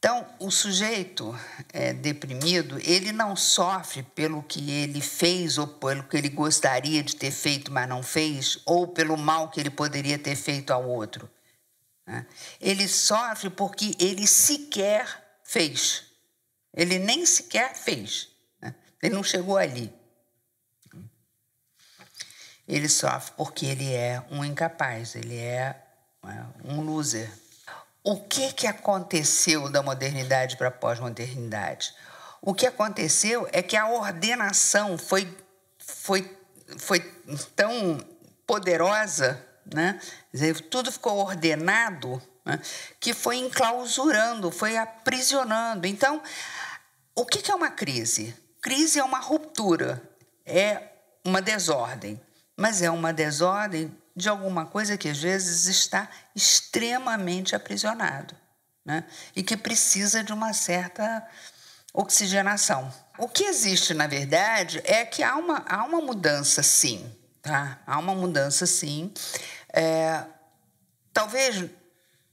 Então, 0.00 0.26
o 0.38 0.50
sujeito 0.50 1.38
é, 1.74 1.92
deprimido, 1.92 2.78
ele 2.80 3.12
não 3.12 3.36
sofre 3.36 4.02
pelo 4.02 4.42
que 4.42 4.70
ele 4.70 4.98
fez 4.98 5.58
ou 5.58 5.66
pelo 5.66 6.04
que 6.04 6.16
ele 6.16 6.30
gostaria 6.30 7.02
de 7.02 7.14
ter 7.14 7.30
feito, 7.30 7.70
mas 7.70 7.86
não 7.86 8.02
fez, 8.02 8.58
ou 8.64 8.88
pelo 8.88 9.14
mal 9.18 9.50
que 9.50 9.60
ele 9.60 9.68
poderia 9.68 10.18
ter 10.18 10.34
feito 10.36 10.70
ao 10.70 10.88
outro. 10.88 11.30
Né? 12.06 12.26
Ele 12.58 12.88
sofre 12.88 13.50
porque 13.50 13.94
ele 14.00 14.26
sequer 14.26 15.38
fez. 15.44 16.04
Ele 16.72 16.98
nem 16.98 17.26
sequer 17.26 17.76
fez. 17.76 18.30
Né? 18.58 18.74
Ele 19.02 19.14
não 19.14 19.22
chegou 19.22 19.58
ali. 19.58 19.92
Ele 22.66 22.88
sofre 22.88 23.34
porque 23.36 23.66
ele 23.66 23.92
é 23.92 24.24
um 24.30 24.42
incapaz, 24.42 25.14
ele 25.14 25.36
é, 25.36 25.76
é 26.24 26.44
um 26.64 26.80
loser. 26.80 27.30
O 28.02 28.16
que, 28.16 28.52
que 28.52 28.66
aconteceu 28.66 29.68
da 29.68 29.82
modernidade 29.82 30.56
para 30.56 30.68
a 30.68 30.72
pós-modernidade? 30.72 31.94
O 32.40 32.54
que 32.54 32.66
aconteceu 32.66 33.46
é 33.52 33.62
que 33.62 33.76
a 33.76 33.88
ordenação 33.88 34.96
foi, 34.96 35.36
foi, 35.78 36.38
foi 36.78 37.00
tão 37.54 38.00
poderosa, 38.46 39.44
né? 39.72 40.00
Dizer, 40.32 40.58
tudo 40.62 40.90
ficou 40.90 41.18
ordenado, 41.18 42.20
né? 42.44 42.60
que 42.98 43.12
foi 43.12 43.36
enclausurando, 43.36 44.50
foi 44.50 44.78
aprisionando. 44.78 45.86
Então, 45.86 46.22
o 47.14 47.26
que, 47.26 47.42
que 47.42 47.50
é 47.50 47.54
uma 47.54 47.70
crise? 47.70 48.34
Crise 48.62 48.98
é 48.98 49.04
uma 49.04 49.20
ruptura, 49.20 50.02
é 50.46 50.82
uma 51.22 51.42
desordem, 51.42 52.20
mas 52.56 52.80
é 52.80 52.90
uma 52.90 53.12
desordem 53.12 53.94
de 54.14 54.28
alguma 54.28 54.66
coisa 54.66 54.96
que 54.96 55.08
às 55.08 55.18
vezes 55.18 55.66
está 55.66 56.08
extremamente 56.34 57.54
aprisionado 57.54 58.34
né? 58.84 59.04
e 59.34 59.42
que 59.42 59.56
precisa 59.56 60.22
de 60.22 60.32
uma 60.32 60.52
certa 60.52 61.26
oxigenação. 61.92 62.92
O 63.18 63.28
que 63.28 63.44
existe, 63.44 63.94
na 63.94 64.06
verdade, 64.06 64.80
é 64.84 65.04
que 65.04 65.22
há 65.22 65.36
uma, 65.36 65.64
há 65.66 65.84
uma 65.84 66.00
mudança, 66.00 66.62
sim. 66.62 67.14
Tá? 67.42 67.80
Há 67.86 67.98
uma 67.98 68.14
mudança, 68.14 68.66
sim. 68.66 69.12
É, 69.72 70.24
talvez 71.12 71.68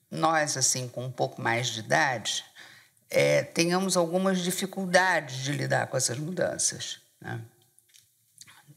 nós, 0.10 0.56
assim, 0.58 0.88
com 0.88 1.06
um 1.06 1.12
pouco 1.12 1.42
mais 1.42 1.68
de 1.68 1.80
idade, 1.80 2.46
é, 3.10 3.44
tenhamos 3.44 3.98
algumas 3.98 4.40
dificuldades 4.40 5.44
de 5.44 5.52
lidar 5.52 5.88
com 5.88 5.98
essas 5.98 6.18
mudanças. 6.18 7.00
Né? 7.22 7.42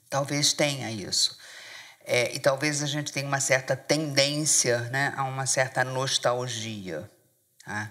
Talvez 0.08 0.52
tenha 0.52 0.90
isso. 0.90 1.38
É, 2.12 2.34
e 2.34 2.40
talvez 2.40 2.82
a 2.82 2.86
gente 2.86 3.12
tenha 3.12 3.24
uma 3.24 3.38
certa 3.38 3.76
tendência 3.76 4.80
né, 4.90 5.14
a 5.16 5.22
uma 5.22 5.46
certa 5.46 5.84
nostalgia. 5.84 7.08
Tá? 7.64 7.88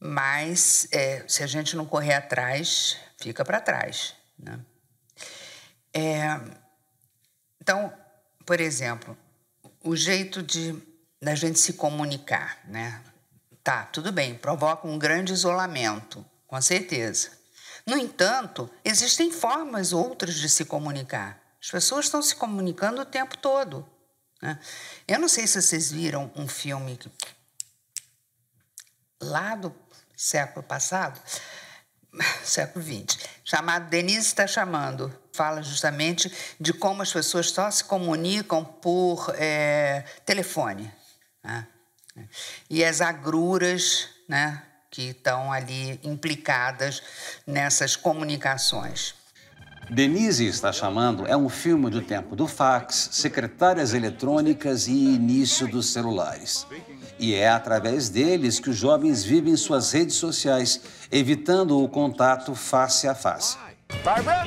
Mas 0.00 0.88
é, 0.90 1.22
se 1.28 1.42
a 1.42 1.46
gente 1.46 1.76
não 1.76 1.84
correr 1.84 2.14
atrás, 2.14 2.96
fica 3.20 3.44
para 3.44 3.60
trás. 3.60 4.14
Né? 4.38 4.58
É, 5.92 6.40
então, 7.60 7.92
por 8.46 8.58
exemplo, 8.58 9.14
o 9.84 9.94
jeito 9.94 10.42
de 10.42 10.74
da 11.20 11.34
gente 11.34 11.60
se 11.60 11.74
comunicar, 11.74 12.60
né? 12.64 13.02
Tá, 13.62 13.82
tudo 13.82 14.10
bem, 14.10 14.34
provoca 14.34 14.88
um 14.88 14.98
grande 14.98 15.34
isolamento, 15.34 16.24
com 16.46 16.58
certeza. 16.62 17.32
No 17.86 17.98
entanto, 17.98 18.70
existem 18.82 19.30
formas 19.30 19.92
outras 19.92 20.36
de 20.36 20.48
se 20.48 20.64
comunicar. 20.64 21.39
As 21.62 21.70
pessoas 21.70 22.06
estão 22.06 22.22
se 22.22 22.34
comunicando 22.34 23.02
o 23.02 23.06
tempo 23.06 23.36
todo. 23.36 23.86
Né? 24.40 24.58
Eu 25.06 25.18
não 25.18 25.28
sei 25.28 25.46
se 25.46 25.60
vocês 25.60 25.90
viram 25.90 26.30
um 26.34 26.48
filme 26.48 26.98
lá 29.20 29.54
do 29.54 29.74
século 30.16 30.64
passado, 30.64 31.20
século 32.42 32.84
XX, 32.84 33.18
chamado 33.44 33.90
Denise 33.90 34.26
está 34.26 34.46
chamando. 34.46 35.14
Fala 35.32 35.62
justamente 35.62 36.32
de 36.58 36.72
como 36.72 37.02
as 37.02 37.12
pessoas 37.12 37.50
só 37.50 37.70
se 37.70 37.84
comunicam 37.84 38.64
por 38.64 39.32
é, 39.36 40.04
telefone. 40.24 40.92
Né? 41.42 41.66
E 42.68 42.84
as 42.84 43.00
agruras 43.00 44.08
né, 44.28 44.62
que 44.90 45.10
estão 45.10 45.52
ali 45.52 46.00
implicadas 46.02 47.02
nessas 47.46 47.94
comunicações. 47.96 49.14
Denise 49.92 50.46
está 50.46 50.72
chamando 50.72 51.26
é 51.26 51.36
um 51.36 51.48
filme 51.48 51.90
do 51.90 52.00
tempo 52.00 52.36
do 52.36 52.46
fax, 52.46 53.08
secretárias 53.10 53.92
eletrônicas 53.92 54.86
e 54.86 54.92
início 54.92 55.66
dos 55.66 55.92
celulares. 55.92 56.64
E 57.18 57.34
é 57.34 57.48
através 57.48 58.08
deles 58.08 58.60
que 58.60 58.70
os 58.70 58.76
jovens 58.76 59.24
vivem 59.24 59.56
suas 59.56 59.90
redes 59.90 60.14
sociais, 60.14 60.80
evitando 61.10 61.82
o 61.82 61.88
contato 61.88 62.54
face 62.54 63.08
a 63.08 63.16
face. 63.16 63.58
Barbara? 64.04 64.46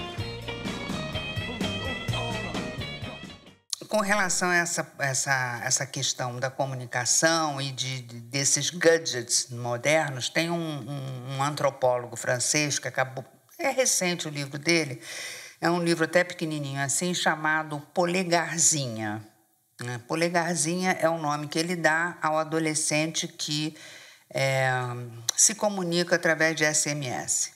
Com 3.90 4.00
relação 4.00 4.48
a 4.48 4.56
essa, 4.56 4.88
essa, 4.98 5.62
essa 5.66 5.86
questão 5.86 6.40
da 6.40 6.50
comunicação 6.50 7.60
e 7.60 7.70
de, 7.70 8.02
de 8.02 8.20
desses 8.22 8.70
gadgets 8.70 9.50
modernos, 9.52 10.30
tem 10.30 10.50
um, 10.50 10.56
um, 10.56 11.36
um 11.38 11.44
antropólogo 11.44 12.16
francês 12.16 12.80
que 12.80 12.88
acabou 12.88 13.26
é 13.66 13.72
recente 13.72 14.28
o 14.28 14.32
livro 14.32 14.58
dele, 14.60 15.02
é 15.62 15.70
um 15.70 15.82
livro 15.82 16.04
até 16.04 16.24
pequenininho 16.24 16.82
assim, 16.82 17.14
chamado 17.14 17.80
Polegarzinha. 17.94 19.26
Né? 19.82 20.02
Polegarzinha 20.08 20.92
é 21.00 21.10
o 21.10 21.18
nome 21.18 21.48
que 21.48 21.58
ele 21.58 21.76
dá 21.76 22.18
ao 22.22 22.38
adolescente 22.38 23.28
que 23.28 23.76
é, 24.30 24.70
se 25.38 25.56
comunica 25.56 26.16
através 26.16 26.56
de 26.56 26.66
SMS 26.66 27.54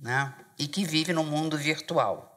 né? 0.00 0.32
e 0.58 0.66
que 0.66 0.84
vive 0.84 1.12
no 1.12 1.24
mundo 1.24 1.58
virtual. 1.58 2.32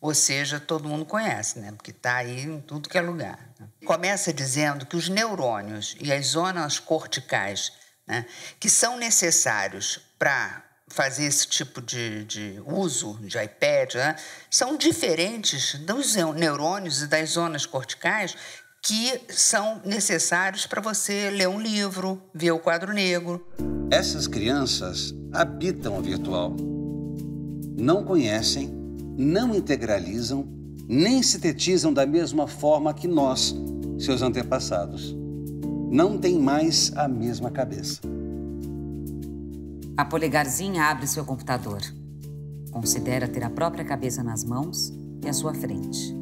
Ou 0.00 0.14
seja, 0.14 0.60
todo 0.60 0.88
mundo 0.88 1.04
conhece, 1.04 1.58
né? 1.58 1.72
porque 1.72 1.90
está 1.90 2.16
aí 2.16 2.42
em 2.42 2.60
tudo 2.60 2.88
que 2.88 2.96
é 2.96 3.00
lugar. 3.00 3.38
Né? 3.58 3.68
Começa 3.84 4.32
dizendo 4.32 4.86
que 4.86 4.96
os 4.96 5.08
neurônios 5.08 5.96
e 6.00 6.12
as 6.12 6.26
zonas 6.26 6.78
corticais, 6.78 7.72
né, 8.06 8.24
que 8.60 8.70
são 8.70 8.96
necessários 8.96 10.00
para 10.16 10.67
fazer 10.88 11.24
esse 11.24 11.46
tipo 11.46 11.80
de, 11.80 12.24
de 12.24 12.62
uso 12.66 13.18
de 13.20 13.38
iPad 13.38 13.94
né, 13.94 14.16
são 14.50 14.76
diferentes 14.76 15.74
dos 15.74 16.14
neurônios 16.14 17.02
e 17.02 17.06
das 17.06 17.30
zonas 17.30 17.66
corticais 17.66 18.34
que 18.82 19.20
são 19.28 19.80
necessários 19.84 20.66
para 20.66 20.80
você 20.80 21.30
ler 21.30 21.48
um 21.48 21.60
livro, 21.60 22.22
ver 22.32 22.52
o 22.52 22.58
quadro 22.58 22.92
negro. 22.92 23.46
Essas 23.90 24.26
crianças 24.26 25.14
habitam 25.32 25.98
o 25.98 26.02
virtual. 26.02 26.54
Não 27.76 28.04
conhecem, 28.04 28.68
não 29.16 29.54
integralizam, 29.54 30.46
nem 30.88 31.22
sintetizam 31.22 31.92
da 31.92 32.06
mesma 32.06 32.46
forma 32.46 32.94
que 32.94 33.06
nós, 33.06 33.54
seus 33.98 34.22
antepassados. 34.22 35.14
Não 35.90 36.18
têm 36.18 36.38
mais 36.38 36.92
a 36.96 37.08
mesma 37.08 37.50
cabeça. 37.50 38.00
A 39.98 40.04
polegarzinha 40.04 40.84
abre 40.84 41.08
seu 41.08 41.24
computador. 41.24 41.80
Considera 42.70 43.26
ter 43.26 43.42
a 43.42 43.50
própria 43.50 43.84
cabeça 43.84 44.22
nas 44.22 44.44
mãos 44.44 44.92
e 45.20 45.28
à 45.28 45.32
sua 45.32 45.52
frente. 45.52 46.16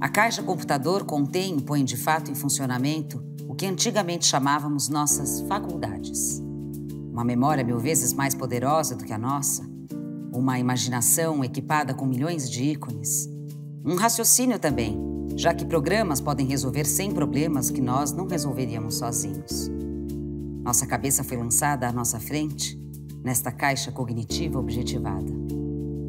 A 0.00 0.08
caixa 0.08 0.42
computador 0.42 1.04
contém 1.04 1.56
e 1.56 1.62
põe 1.62 1.84
de 1.84 1.96
fato 1.96 2.32
em 2.32 2.34
funcionamento 2.34 3.24
o 3.48 3.54
que 3.54 3.64
antigamente 3.64 4.26
chamávamos 4.26 4.88
nossas 4.88 5.42
faculdades. 5.42 6.42
Uma 7.12 7.22
memória 7.22 7.62
mil 7.62 7.78
vezes 7.78 8.12
mais 8.12 8.34
poderosa 8.34 8.96
do 8.96 9.04
que 9.04 9.12
a 9.12 9.18
nossa, 9.18 9.62
uma 10.32 10.58
imaginação 10.58 11.44
equipada 11.44 11.94
com 11.94 12.04
milhões 12.04 12.50
de 12.50 12.64
ícones, 12.64 13.30
um 13.84 13.94
raciocínio 13.94 14.58
também, 14.58 14.98
já 15.36 15.54
que 15.54 15.64
programas 15.64 16.20
podem 16.20 16.44
resolver 16.44 16.86
100 16.86 17.12
problemas 17.12 17.70
que 17.70 17.80
nós 17.80 18.10
não 18.10 18.26
resolveríamos 18.26 18.96
sozinhos. 18.96 19.70
Nossa 20.64 20.86
cabeça 20.86 21.22
foi 21.22 21.36
lançada 21.36 21.86
à 21.86 21.92
nossa 21.92 22.18
frente, 22.18 22.80
nesta 23.22 23.52
caixa 23.52 23.92
cognitiva 23.92 24.58
objetivada. 24.58 25.30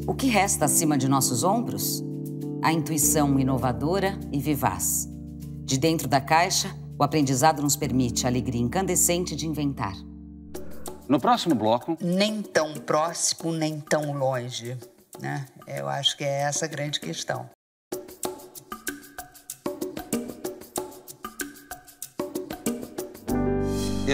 O 0.06 0.14
que 0.14 0.28
resta 0.28 0.64
acima 0.64 0.96
de 0.96 1.06
nossos 1.08 1.44
ombros? 1.44 2.02
A 2.62 2.72
intuição 2.72 3.38
inovadora 3.38 4.18
e 4.32 4.40
vivaz. 4.40 5.06
De 5.62 5.78
dentro 5.78 6.08
da 6.08 6.22
caixa, 6.22 6.74
o 6.98 7.04
aprendizado 7.04 7.60
nos 7.60 7.76
permite 7.76 8.24
a 8.24 8.30
alegria 8.30 8.62
incandescente 8.62 9.36
de 9.36 9.46
inventar. 9.46 9.94
No 11.06 11.20
próximo 11.20 11.54
bloco. 11.54 11.98
Nem 12.00 12.40
tão 12.40 12.72
próximo, 12.72 13.52
nem 13.52 13.78
tão 13.78 14.16
longe. 14.16 14.74
Né? 15.20 15.44
Eu 15.66 15.86
acho 15.86 16.16
que 16.16 16.24
é 16.24 16.42
essa 16.42 16.64
a 16.64 16.68
grande 16.68 16.98
questão. 16.98 17.48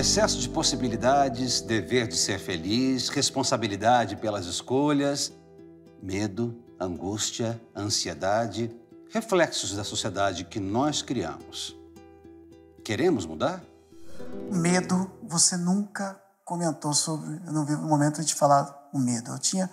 Excesso 0.03 0.41
de 0.41 0.49
possibilidades, 0.49 1.61
dever 1.61 2.09
de 2.09 2.17
ser 2.17 2.41
feliz, 2.41 3.09
responsabilidade 3.09 4.17
pelas 4.17 4.47
escolhas, 4.47 5.33
medo, 6.03 6.61
angústia, 6.79 7.63
ansiedade, 7.75 8.69
reflexos 9.13 9.77
da 9.77 9.85
sociedade 9.85 10.43
que 10.43 10.59
nós 10.59 11.03
criamos. 11.03 11.77
Queremos 12.85 13.27
mudar? 13.27 13.63
Medo, 14.51 15.09
você 15.23 15.57
nunca 15.57 16.21
comentou 16.45 16.93
sobre. 16.93 17.41
Eu 17.47 17.53
não 17.53 17.65
vi 17.65 17.75
o 17.75 17.83
momento 17.83 18.25
de 18.25 18.35
falar 18.35 18.91
o 18.93 18.99
medo. 18.99 19.31
Eu 19.31 19.39
tinha 19.39 19.71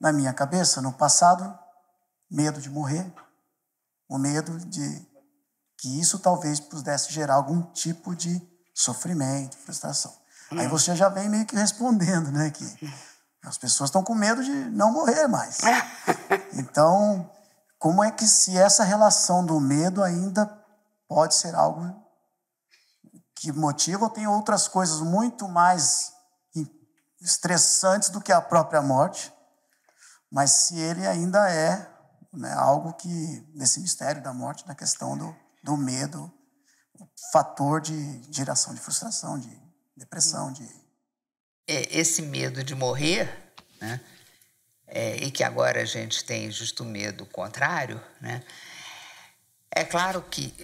na 0.00 0.12
minha 0.12 0.32
cabeça, 0.32 0.80
no 0.80 0.92
passado, 0.92 1.58
medo 2.30 2.60
de 2.60 2.70
morrer, 2.70 3.12
o 4.08 4.16
medo 4.16 4.58
de 4.60 5.08
que 5.76 6.00
isso 6.00 6.20
talvez 6.20 6.60
pudesse 6.60 7.12
gerar 7.12 7.34
algum 7.34 7.62
tipo 7.72 8.14
de 8.14 8.51
sofrimento, 8.74 9.56
frustração. 9.58 10.14
Hum. 10.50 10.58
Aí 10.58 10.68
você 10.68 10.94
já 10.96 11.08
vem 11.08 11.28
meio 11.28 11.46
que 11.46 11.56
respondendo, 11.56 12.30
né? 12.30 12.50
Que 12.50 12.94
as 13.44 13.58
pessoas 13.58 13.88
estão 13.88 14.04
com 14.04 14.14
medo 14.14 14.42
de 14.42 14.52
não 14.70 14.92
morrer 14.92 15.26
mais. 15.26 15.58
Então, 16.54 17.30
como 17.78 18.04
é 18.04 18.10
que 18.10 18.26
se 18.26 18.56
essa 18.56 18.84
relação 18.84 19.44
do 19.44 19.58
medo 19.58 20.02
ainda 20.02 20.46
pode 21.08 21.34
ser 21.34 21.54
algo 21.54 21.82
que 23.34 23.50
motiva 23.50 24.04
ou 24.04 24.10
tem 24.10 24.26
outras 24.26 24.68
coisas 24.68 25.00
muito 25.00 25.48
mais 25.48 26.12
estressantes 27.22 28.10
do 28.10 28.20
que 28.20 28.32
a 28.32 28.40
própria 28.40 28.82
morte, 28.82 29.32
mas 30.30 30.50
se 30.50 30.78
ele 30.78 31.06
ainda 31.06 31.48
é 31.50 31.88
né, 32.32 32.52
algo 32.54 32.92
que, 32.94 33.46
nesse 33.54 33.80
mistério 33.80 34.22
da 34.22 34.32
morte, 34.32 34.66
na 34.66 34.74
questão 34.74 35.16
do, 35.16 35.34
do 35.62 35.76
medo, 35.76 36.32
fator 37.30 37.80
de 37.80 38.22
geração 38.30 38.74
de 38.74 38.80
frustração, 38.80 39.38
de 39.38 39.50
depressão, 39.96 40.52
de 40.52 40.66
é, 41.66 41.96
esse 41.96 42.22
medo 42.22 42.64
de 42.64 42.74
morrer, 42.74 43.28
né? 43.80 44.00
É, 44.86 45.16
e 45.16 45.30
que 45.30 45.42
agora 45.42 45.80
a 45.80 45.84
gente 45.84 46.24
tem 46.24 46.50
justo 46.50 46.84
medo 46.84 47.24
contrário, 47.26 48.00
né? 48.20 48.42
É 49.70 49.84
claro 49.84 50.20
que 50.22 50.54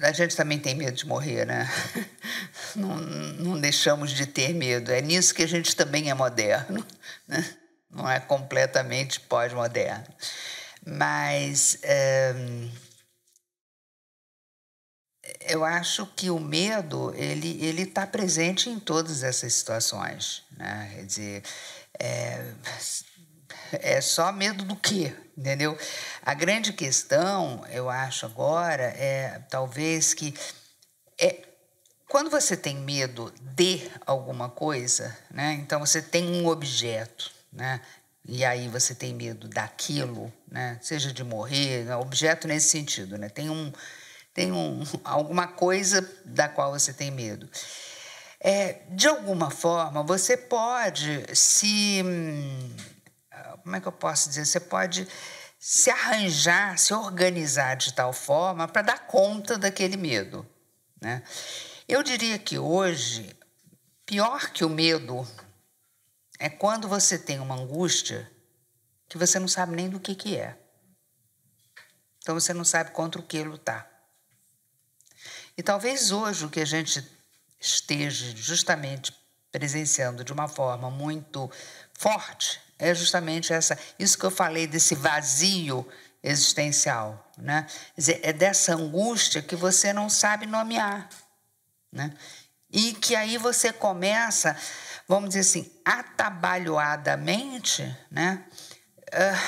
a 0.00 0.12
gente 0.12 0.34
também 0.34 0.58
tem 0.58 0.74
medo 0.74 0.96
de 0.96 1.06
morrer, 1.06 1.44
né? 1.44 1.68
Não, 2.74 2.96
não 2.96 3.60
deixamos 3.60 4.10
de 4.10 4.26
ter 4.26 4.52
medo. 4.52 4.90
É 4.90 5.00
nisso 5.00 5.32
que 5.32 5.44
a 5.44 5.46
gente 5.46 5.76
também 5.76 6.10
é 6.10 6.14
moderno, 6.14 6.84
né? 7.28 7.56
Não 7.88 8.10
é 8.10 8.18
completamente 8.18 9.20
pós-moderno. 9.20 10.04
Mas 10.84 11.78
é, 11.82 12.34
eu 15.46 15.64
acho 15.64 16.06
que 16.16 16.30
o 16.30 16.38
medo 16.38 17.12
ele 17.14 17.64
ele 17.64 17.82
está 17.82 18.06
presente 18.06 18.68
em 18.70 18.78
todas 18.78 19.22
essas 19.22 19.52
situações, 19.54 20.42
né? 20.56 20.90
Quer 20.94 21.06
dizer, 21.06 21.42
é, 21.98 22.54
é 23.72 24.00
só 24.00 24.32
medo 24.32 24.64
do 24.64 24.76
quê, 24.76 25.14
entendeu? 25.36 25.76
A 26.22 26.34
grande 26.34 26.72
questão, 26.72 27.64
eu 27.70 27.88
acho 27.90 28.26
agora, 28.26 28.84
é 28.84 29.42
talvez 29.50 30.14
que 30.14 30.34
é 31.18 31.44
quando 32.08 32.30
você 32.30 32.56
tem 32.56 32.76
medo 32.76 33.32
de 33.40 33.90
alguma 34.06 34.48
coisa, 34.48 35.16
né? 35.30 35.54
Então 35.54 35.80
você 35.80 36.00
tem 36.00 36.24
um 36.24 36.46
objeto, 36.46 37.30
né? 37.52 37.80
E 38.26 38.44
aí 38.44 38.68
você 38.68 38.94
tem 38.94 39.12
medo 39.12 39.48
daquilo, 39.48 40.32
né? 40.50 40.78
Seja 40.80 41.12
de 41.12 41.22
morrer, 41.22 41.90
objeto 41.98 42.48
nesse 42.48 42.68
sentido, 42.70 43.18
né? 43.18 43.28
Tem 43.28 43.50
um 43.50 43.72
tem 44.34 44.50
um, 44.50 44.82
alguma 45.04 45.46
coisa 45.46 46.02
da 46.24 46.48
qual 46.48 46.72
você 46.72 46.92
tem 46.92 47.10
medo. 47.10 47.48
É, 48.40 48.82
de 48.90 49.06
alguma 49.06 49.48
forma, 49.50 50.02
você 50.02 50.36
pode 50.36 51.24
se. 51.34 52.02
Hum, 52.04 52.76
como 53.62 53.76
é 53.76 53.80
que 53.80 53.88
eu 53.88 53.92
posso 53.92 54.28
dizer? 54.28 54.44
Você 54.44 54.60
pode 54.60 55.08
se 55.58 55.88
arranjar, 55.88 56.76
se 56.78 56.92
organizar 56.92 57.76
de 57.76 57.94
tal 57.94 58.12
forma 58.12 58.68
para 58.68 58.82
dar 58.82 59.06
conta 59.06 59.56
daquele 59.56 59.96
medo. 59.96 60.46
Né? 61.00 61.22
Eu 61.88 62.02
diria 62.02 62.38
que 62.38 62.58
hoje, 62.58 63.34
pior 64.04 64.50
que 64.50 64.64
o 64.64 64.68
medo 64.68 65.26
é 66.38 66.50
quando 66.50 66.86
você 66.86 67.18
tem 67.18 67.40
uma 67.40 67.54
angústia 67.54 68.30
que 69.08 69.16
você 69.16 69.38
não 69.38 69.48
sabe 69.48 69.74
nem 69.74 69.88
do 69.88 70.00
que, 70.00 70.14
que 70.14 70.36
é. 70.36 70.58
Então 72.18 72.34
você 72.34 72.52
não 72.52 72.64
sabe 72.64 72.90
contra 72.90 73.20
o 73.20 73.24
que 73.24 73.42
lutar. 73.42 73.93
E 75.56 75.62
talvez 75.62 76.10
hoje 76.10 76.44
o 76.44 76.50
que 76.50 76.60
a 76.60 76.66
gente 76.66 77.08
esteja 77.60 78.36
justamente 78.36 79.16
presenciando 79.52 80.24
de 80.24 80.32
uma 80.32 80.48
forma 80.48 80.90
muito 80.90 81.48
forte 81.92 82.60
é 82.78 82.94
justamente 82.94 83.52
essa, 83.52 83.78
isso 83.98 84.16
que 84.18 84.24
eu 84.24 84.30
falei 84.30 84.66
desse 84.66 84.94
vazio 84.96 85.86
existencial, 86.22 87.30
né? 87.38 87.66
Quer 87.94 88.00
dizer, 88.00 88.20
é 88.22 88.32
dessa 88.32 88.74
angústia 88.74 89.42
que 89.42 89.54
você 89.54 89.92
não 89.92 90.10
sabe 90.10 90.46
nomear, 90.46 91.08
né? 91.92 92.12
E 92.70 92.94
que 92.94 93.14
aí 93.14 93.36
você 93.38 93.72
começa, 93.72 94.56
vamos 95.06 95.28
dizer 95.28 95.40
assim, 95.40 95.70
atabalhoadamente, 95.84 97.96
né? 98.10 98.44
Uh, 99.12 99.38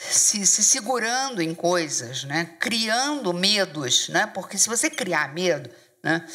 se, 0.00 0.46
se, 0.46 0.64
segurando 0.64 1.42
em 1.42 1.54
coisas, 1.54 2.24
né? 2.24 2.56
criando 2.58 3.34
medos, 3.34 4.08
né? 4.08 4.26
porque 4.26 4.56
se 4.56 4.68
você 4.68 4.88
criar 4.88 5.34
medo, 5.34 5.70
né? 6.02 6.26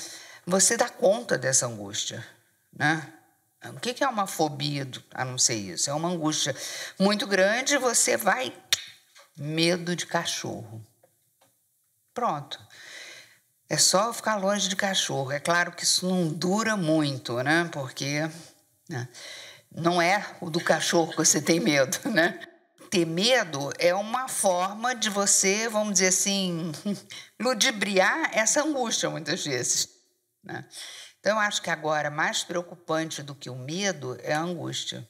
você 0.45 0.78
dá 0.78 0.88
conta 0.88 1.36
dessa 1.36 1.66
angústia. 1.66 2.26
Né? 2.72 3.11
O 3.74 3.80
que 3.80 4.03
é 4.03 4.07
uma 4.07 4.28
fobia, 4.28 4.88
a 5.11 5.26
não 5.26 5.38
ser 5.39 5.55
isso? 5.55 5.89
É 5.89 5.93
uma 5.93 6.09
angústia 6.09 6.55
muito 6.99 7.26
grande, 7.26 7.78
você 7.78 8.16
vai. 8.16 8.53
Medo 9.36 9.95
de 9.95 10.05
cachorro. 10.05 10.86
Pronto. 12.13 12.61
É 13.68 13.78
só 13.78 14.13
ficar 14.13 14.36
longe 14.36 14.70
de 14.70 14.76
cachorro. 14.76 15.32
É 15.32 15.39
claro 15.39 15.72
que 15.72 15.84
isso 15.84 16.07
não 16.07 16.32
dura 16.32 16.78
muito, 16.78 17.41
né? 17.41 17.68
Porque 17.74 18.30
né? 18.88 19.09
não 19.72 19.99
é 19.99 20.24
o 20.39 20.49
do 20.51 20.61
cachorro 20.61 21.09
que 21.09 21.18
você 21.18 21.41
tem 21.41 21.59
medo, 21.59 21.97
né? 22.09 22.39
Ter 22.95 23.03
medo 23.03 23.73
é 23.77 23.93
uma 23.93 24.29
forma 24.29 24.95
de 24.95 25.09
você, 25.09 25.67
vamos 25.67 25.95
dizer 25.95 26.07
assim, 26.07 26.71
ludibriar 27.37 28.29
essa 28.31 28.63
angústia 28.63 29.09
muitas 29.09 29.43
vezes. 29.43 29.89
Né? 30.41 30.63
Então, 31.19 31.33
eu 31.33 31.39
acho 31.39 31.61
que 31.61 31.69
agora 31.69 32.09
mais 32.09 32.45
preocupante 32.45 33.21
do 33.21 33.35
que 33.35 33.49
o 33.49 33.55
medo 33.55 34.17
é 34.23 34.33
a 34.33 34.39
angústia. 34.39 35.05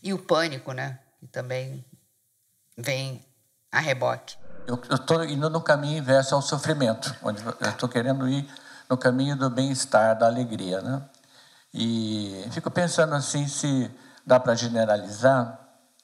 E 0.00 0.12
o 0.12 0.18
pânico, 0.20 0.72
né? 0.72 1.00
Que 1.18 1.26
também 1.26 1.84
vem 2.78 3.26
a 3.72 3.80
reboque. 3.80 4.36
Eu 4.68 4.80
estou 4.94 5.24
indo 5.24 5.50
no 5.50 5.60
caminho 5.60 5.98
inverso 5.98 6.36
ao 6.36 6.42
sofrimento, 6.42 7.12
onde 7.24 7.42
eu 7.42 7.70
estou 7.70 7.88
querendo 7.88 8.28
ir 8.28 8.48
no 8.88 8.96
caminho 8.96 9.34
do 9.34 9.50
bem-estar, 9.50 10.16
da 10.16 10.26
alegria, 10.26 10.80
né? 10.80 11.02
E 11.74 12.46
fico 12.52 12.70
pensando 12.70 13.16
assim 13.16 13.48
se 13.48 13.90
dá 14.30 14.40
para 14.40 14.54
generalizar, 14.54 15.58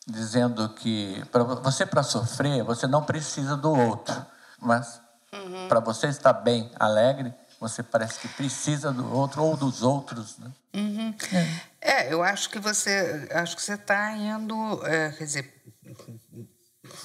dizendo 0.07 0.69
que 0.71 1.25
para 1.33 1.43
você 1.43 1.87
para 1.87 2.03
sofrer 2.03 2.63
você 2.63 2.87
não 2.87 3.03
precisa 3.03 3.57
do 3.57 3.73
outro, 3.73 4.15
mas 4.61 5.01
Uhum. 5.33 5.69
Para 5.69 5.81
você 5.81 6.09
estar 6.09 6.33
bem, 6.33 6.71
alegre, 6.79 7.33
você 7.61 7.83
parece 7.83 8.21
que 8.21 8.29
precisa 8.29 8.93
do 8.93 9.13
outro 9.13 9.43
ou 9.43 9.57
dos 9.57 9.83
outros, 9.83 10.39
né? 10.39 10.51
Uhum. 10.75 11.15
É. 11.81 12.07
é. 12.09 12.13
eu 12.13 12.23
acho 12.23 12.51
que 12.51 12.59
você, 12.59 13.29
acho 13.33 13.57
que 13.57 13.63
você 13.63 13.75
está 13.75 14.13
indo, 14.13 14.87
é, 14.87 15.11
quer 15.13 15.25
dizer, 15.25 15.63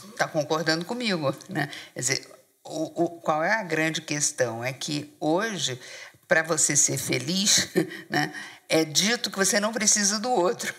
está 0.09 0.27
concordando 0.27 0.85
comigo, 0.85 1.33
né? 1.49 1.69
Quer 1.93 1.99
dizer, 1.99 2.31
o, 2.63 3.03
o, 3.03 3.21
qual 3.21 3.43
é 3.43 3.53
a 3.53 3.63
grande 3.63 4.01
questão? 4.01 4.63
É 4.63 4.71
que 4.71 5.15
hoje, 5.19 5.79
para 6.27 6.43
você 6.43 6.75
ser 6.75 6.97
feliz, 6.97 7.69
né, 8.09 8.33
é 8.69 8.85
dito 8.85 9.31
que 9.31 9.37
você 9.37 9.59
não 9.59 9.73
precisa 9.73 10.19
do 10.19 10.29
outro. 10.29 10.73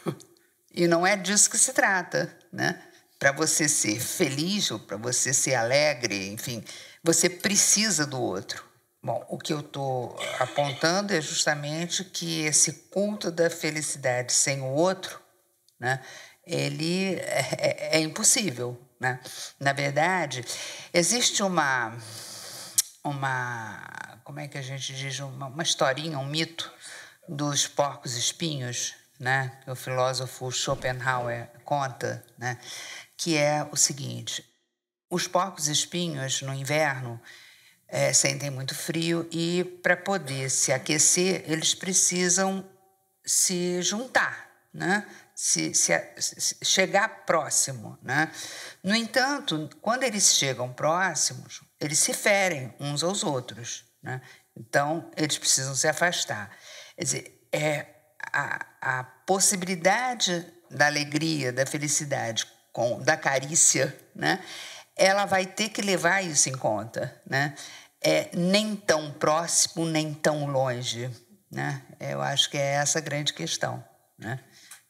E 0.75 0.87
não 0.87 1.07
é 1.07 1.17
disso 1.17 1.51
que 1.51 1.59
se 1.59 1.73
trata, 1.73 2.35
né? 2.53 2.81
Para 3.19 3.33
você 3.33 3.69
ser 3.69 4.01
feliz 4.01 4.71
ou 4.71 4.79
para 4.79 4.97
você 4.97 5.33
ser 5.33 5.55
alegre, 5.55 6.29
enfim, 6.29 6.65
você 7.05 7.29
precisa 7.29 8.07
do 8.07 8.21
outro. 8.21 8.65
Bom, 9.03 9.25
o 9.29 9.39
que 9.39 9.53
eu 9.53 9.61
estou 9.61 10.17
apontando 10.39 11.13
é 11.13 11.21
justamente 11.21 12.05
que 12.05 12.43
esse 12.43 12.73
culto 12.91 13.31
da 13.31 13.51
felicidade 13.51 14.33
sem 14.33 14.61
o 14.61 14.67
outro, 14.67 15.21
né, 15.79 16.01
ele 16.47 17.17
é, 17.17 17.49
é, 17.59 17.99
é 17.99 18.01
impossível. 18.01 18.81
Né? 18.99 19.21
Na 19.59 19.73
verdade, 19.73 20.45
existe 20.95 21.43
uma, 21.43 21.97
uma, 23.03 24.21
como 24.23 24.39
é 24.39 24.47
que 24.47 24.57
a 24.57 24.63
gente 24.63 24.95
diz, 24.95 25.19
uma, 25.19 25.47
uma 25.47 25.63
historinha, 25.65 26.19
um 26.19 26.27
mito 26.27 26.73
dos 27.29 27.67
porcos 27.67 28.17
espinhos, 28.17 28.95
né, 29.23 29.53
que 29.63 29.71
o 29.71 29.77
filósofo 29.77 30.51
Schopenhauer 30.51 31.49
conta, 31.65 32.25
né, 32.37 32.59
que 33.17 33.37
é 33.37 33.65
o 33.71 33.77
seguinte: 33.77 34.45
os 35.09 35.29
porcos 35.29 35.69
espinhos, 35.69 36.43
no 36.43 36.53
inverno, 36.53 37.21
é, 37.87 38.13
sentem 38.13 38.51
muito 38.51 38.75
frio 38.75 39.29
e, 39.31 39.63
para 39.81 39.97
poder 39.97 40.51
se 40.51 40.73
aquecer, 40.73 41.45
eles 41.47 41.73
precisam 41.73 42.69
se 43.25 43.81
juntar, 43.81 44.51
né? 44.75 45.07
se, 45.37 45.73
se, 45.73 45.93
se 46.19 46.57
chegar 46.65 47.25
próximo. 47.25 47.97
Né? 48.03 48.29
No 48.83 48.97
entanto, 48.97 49.71
quando 49.81 50.03
eles 50.03 50.35
chegam 50.35 50.73
próximos, 50.73 51.63
eles 51.81 52.01
se 52.01 52.13
ferem 52.13 52.75
uns 52.81 53.05
aos 53.05 53.23
outros. 53.23 53.85
Né? 54.03 54.21
Então, 54.57 55.09
eles 55.17 55.39
precisam 55.39 55.77
se 55.77 55.87
afastar. 55.87 56.51
Quer 56.97 57.05
dizer, 57.05 57.49
é 57.53 57.92
a, 58.33 58.67
a 58.81 59.05
possibilidade 59.05 60.47
da 60.71 60.87
alegria, 60.87 61.53
da 61.53 61.67
felicidade, 61.67 62.47
com, 62.73 63.01
da 63.01 63.17
carícia, 63.17 63.97
né? 64.15 64.43
ela 64.97 65.25
vai 65.25 65.47
ter 65.47 65.69
que 65.71 65.83
levar 65.83 66.23
isso 66.23 66.49
em 66.49 66.57
conta, 66.57 67.21
né? 67.29 67.55
É, 68.01 68.31
nem 68.37 68.75
tão 68.75 69.13
próximo, 69.13 69.87
nem 69.87 70.13
tão 70.13 70.47
longe, 70.47 71.11
né? 71.51 71.83
Eu 72.01 72.21
acho 72.21 72.51
que 72.51 72.59
é 72.59 72.75
essa 72.75 72.99
a 72.99 73.03
grande 73.03 73.33
questão, 73.33 73.83
né? 74.19 74.41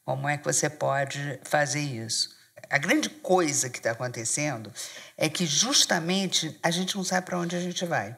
Como 0.03 0.27
é 0.27 0.37
que 0.37 0.43
você 0.43 0.69
pode 0.69 1.39
fazer 1.43 1.81
isso? 1.81 2.29
A 2.69 2.77
grande 2.77 3.09
coisa 3.09 3.69
que 3.69 3.77
está 3.77 3.91
acontecendo 3.91 4.73
é 5.17 5.29
que 5.29 5.45
justamente 5.45 6.59
a 6.61 6.71
gente 6.71 6.95
não 6.95 7.03
sabe 7.03 7.25
para 7.27 7.39
onde 7.39 7.55
a 7.55 7.59
gente 7.59 7.85
vai. 7.85 8.17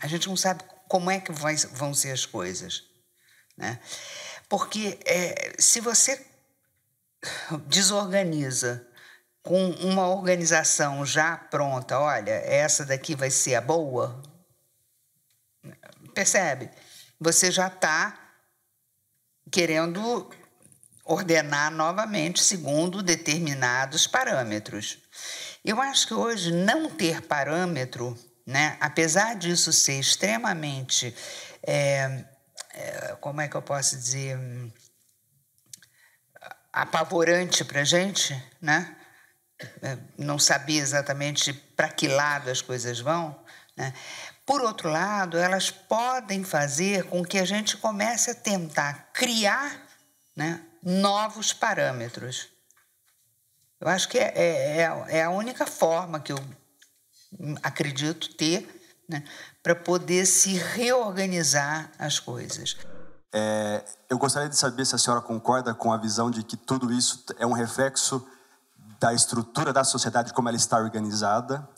A 0.00 0.06
gente 0.06 0.28
não 0.28 0.36
sabe 0.36 0.62
como 0.88 1.10
é 1.10 1.20
que 1.20 1.32
vai, 1.32 1.56
vão 1.72 1.92
ser 1.92 2.12
as 2.12 2.24
coisas, 2.24 2.84
né? 3.56 3.80
Porque 4.48 4.98
é, 5.04 5.54
se 5.58 5.80
você 5.80 6.24
desorganiza 7.66 8.86
com 9.42 9.70
uma 9.70 10.08
organização 10.08 11.06
já 11.06 11.36
pronta, 11.36 11.98
olha, 11.98 12.32
essa 12.32 12.84
daqui 12.84 13.14
vai 13.14 13.30
ser 13.30 13.54
a 13.54 13.60
boa, 13.60 14.20
percebe? 16.14 16.70
Você 17.20 17.50
já 17.50 17.68
está 17.68 18.18
querendo 19.50 20.30
ordenar 21.04 21.70
novamente 21.70 22.42
segundo 22.42 23.02
determinados 23.02 24.06
parâmetros. 24.06 24.98
Eu 25.64 25.80
acho 25.80 26.08
que 26.08 26.14
hoje 26.14 26.52
não 26.52 26.90
ter 26.90 27.22
parâmetro, 27.22 28.18
né, 28.44 28.76
apesar 28.80 29.36
disso 29.36 29.72
ser 29.72 30.00
extremamente, 30.00 31.14
é, 31.62 32.24
como 33.20 33.40
é 33.40 33.48
que 33.48 33.56
eu 33.56 33.62
posso 33.62 33.96
dizer, 33.96 34.38
apavorante 36.72 37.64
para 37.64 37.80
a 37.80 37.84
gente, 37.84 38.34
né? 38.60 38.96
É, 39.80 39.96
não 40.18 40.38
sabia 40.38 40.82
exatamente 40.82 41.52
para 41.54 41.88
que 41.88 42.06
lado 42.06 42.50
as 42.50 42.60
coisas 42.60 43.00
vão. 43.00 43.34
Né? 43.74 43.94
Por 44.44 44.60
outro 44.60 44.90
lado, 44.90 45.38
elas 45.38 45.70
podem 45.70 46.44
fazer 46.44 47.04
com 47.04 47.24
que 47.24 47.38
a 47.38 47.44
gente 47.44 47.78
comece 47.78 48.30
a 48.30 48.34
tentar 48.34 49.10
criar 49.14 49.82
né, 50.36 50.62
novos 50.82 51.54
parâmetros. 51.54 52.48
Eu 53.80 53.88
acho 53.88 54.08
que 54.08 54.18
é, 54.18 54.32
é, 54.36 54.78
é, 54.78 55.18
é 55.18 55.22
a 55.22 55.30
única 55.30 55.66
forma 55.66 56.20
que 56.20 56.32
eu 56.32 56.38
acredito 57.62 58.34
ter 58.34 58.75
né, 59.08 59.22
para 59.62 59.74
poder 59.74 60.26
se 60.26 60.54
reorganizar 60.54 61.90
as 61.98 62.18
coisas. 62.18 62.76
É, 63.32 63.84
eu 64.08 64.18
gostaria 64.18 64.48
de 64.48 64.56
saber 64.56 64.84
se 64.86 64.94
a 64.94 64.98
senhora 64.98 65.20
concorda 65.20 65.74
com 65.74 65.92
a 65.92 65.96
visão 65.96 66.30
de 66.30 66.42
que 66.42 66.56
tudo 66.56 66.92
isso 66.92 67.24
é 67.38 67.46
um 67.46 67.52
reflexo 67.52 68.26
da 68.98 69.12
estrutura 69.12 69.72
da 69.72 69.84
sociedade 69.84 70.32
como 70.32 70.48
ela 70.48 70.56
está 70.56 70.78
organizada, 70.78 71.68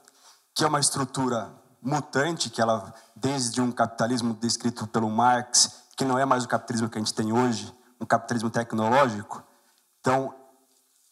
que 0.55 0.64
é 0.64 0.66
uma 0.66 0.81
estrutura 0.81 1.51
mutante, 1.83 2.51
que 2.51 2.61
ela 2.61 2.93
desde 3.14 3.61
um 3.61 3.72
capitalismo 3.72 4.35
descrito 4.35 4.87
pelo 4.87 5.11
Marx, 5.11 5.83
que 5.97 6.05
não 6.05 6.18
é 6.18 6.24
mais 6.24 6.45
o 6.45 6.49
capitalismo 6.49 6.89
que 6.89 6.99
a 6.99 7.01
gente 7.01 7.14
tem 7.14 7.33
hoje, 7.33 7.74
um 8.01 8.07
capitalismo 8.07 8.51
tecnológico. 8.51 9.43
Então, 10.01 10.33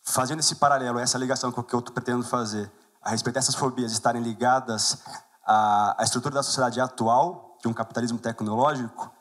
fazendo 0.05 0.41
esse 0.41 0.55
paralelo, 0.55 0.99
essa 0.99 1.19
ligação 1.19 1.51
com 1.51 1.61
o 1.61 1.65
que 1.65 1.75
eu 1.75 1.83
pretendo 1.83 2.23
fazer, 2.23 2.71
a 3.03 3.11
respeito 3.11 3.35
dessas 3.35 3.55
fobias 3.55 3.93
estarem 3.93 4.23
ligadas 4.23 4.99
à, 5.47 6.01
à 6.01 6.05
estrutura 6.05 6.35
da 6.35 6.43
sociedade 6.43 6.81
atual, 6.81 7.57
de 7.61 7.69
um 7.69 7.73
capitalismo 7.73 8.19
tecnológico, 8.19 9.15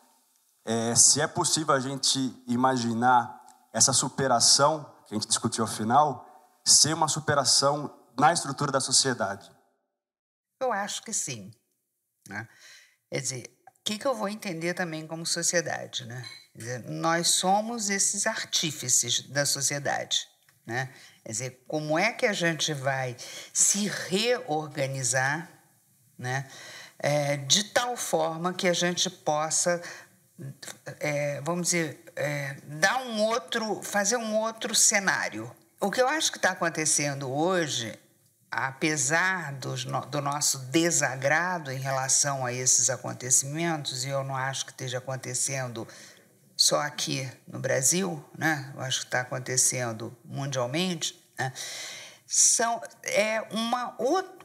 é, 0.66 0.96
se 0.96 1.22
é 1.22 1.28
possível 1.28 1.74
a 1.74 1.80
gente 1.80 2.20
imaginar 2.48 3.40
essa 3.72 3.94
superação 3.94 4.84
que 5.06 5.14
a 5.14 5.18
gente 5.18 5.28
discutiu 5.28 5.64
ao 5.64 5.70
final, 5.70 6.26
ser 6.66 6.94
uma 6.94 7.08
superação 7.08 7.96
na 8.18 8.34
estrutura 8.34 8.72
da 8.72 8.80
sociedade? 8.80 9.52
Eu 10.60 10.72
acho 10.72 11.04
que 11.04 11.14
sim. 11.14 11.52
Né? 12.28 12.48
Quer 13.12 13.22
dizer, 13.22 13.56
que, 13.86 14.00
que 14.00 14.08
eu 14.08 14.16
vou 14.16 14.28
entender 14.28 14.74
também 14.74 15.06
como 15.06 15.24
sociedade, 15.28 16.06
né? 16.06 16.26
Dizer, 16.56 16.84
nós 16.90 17.28
somos 17.30 17.92
esses 17.92 18.26
artífices 18.26 19.22
da 19.30 19.46
sociedade, 19.46 20.28
né? 20.66 20.92
Quer 21.24 21.32
dizer, 21.32 21.64
como 21.68 21.98
é 21.98 22.12
que 22.12 22.26
a 22.26 22.34
gente 22.34 22.74
vai 22.74 23.16
se 23.54 23.88
reorganizar, 23.88 25.48
né? 26.18 26.48
É, 26.98 27.38
de 27.38 27.66
tal 27.66 27.96
forma 27.98 28.54
que 28.54 28.68
a 28.68 28.74
gente 28.74 29.10
possa, 29.10 29.82
é, 31.00 31.42
vamos 31.42 31.68
dizer, 31.68 32.04
é, 32.16 32.56
dar 32.64 33.02
um 33.02 33.22
outro, 33.22 33.82
fazer 33.84 34.18
um 34.18 34.36
outro 34.36 34.74
cenário. 34.74 35.52
O 35.80 35.92
que 35.92 36.02
eu 36.02 36.08
acho 36.08 36.32
que 36.32 36.38
está 36.38 36.52
acontecendo 36.52 37.32
hoje 37.32 38.00
apesar 38.56 39.52
do, 39.54 39.76
do 40.06 40.22
nosso 40.22 40.60
desagrado 40.70 41.74
em 41.74 41.80
relação 41.80 42.46
a 42.46 42.54
esses 42.54 42.90
acontecimentos, 42.90 44.06
e 44.06 44.10
eu 44.10 44.24
não 44.24 44.34
acho 44.34 44.66
que 44.66 44.72
esteja 44.72 45.00
acontecendo 45.00 45.86
só 46.56 46.80
aqui 46.80 47.30
no 47.46 47.60
Brasil, 47.60 48.24
né? 48.38 48.72
eu 48.74 48.80
acho 48.80 49.00
que 49.00 49.06
está 49.08 49.20
acontecendo 49.20 50.18
mundialmente, 50.24 51.22
né? 51.38 51.52
São, 52.38 52.82
é 53.04 53.42
uma, 53.50 53.96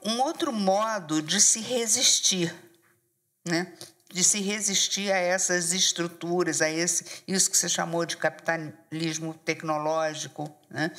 um 0.04 0.20
outro 0.20 0.52
modo 0.52 1.20
de 1.20 1.40
se 1.40 1.58
resistir, 1.58 2.54
né? 3.44 3.72
de 4.08 4.22
se 4.22 4.40
resistir 4.40 5.10
a 5.10 5.16
essas 5.16 5.72
estruturas, 5.72 6.62
a 6.62 6.70
esse, 6.70 7.04
isso 7.26 7.50
que 7.50 7.58
você 7.58 7.68
chamou 7.68 8.06
de 8.06 8.16
capitalismo 8.16 9.34
tecnológico, 9.34 10.56
né? 10.70 10.92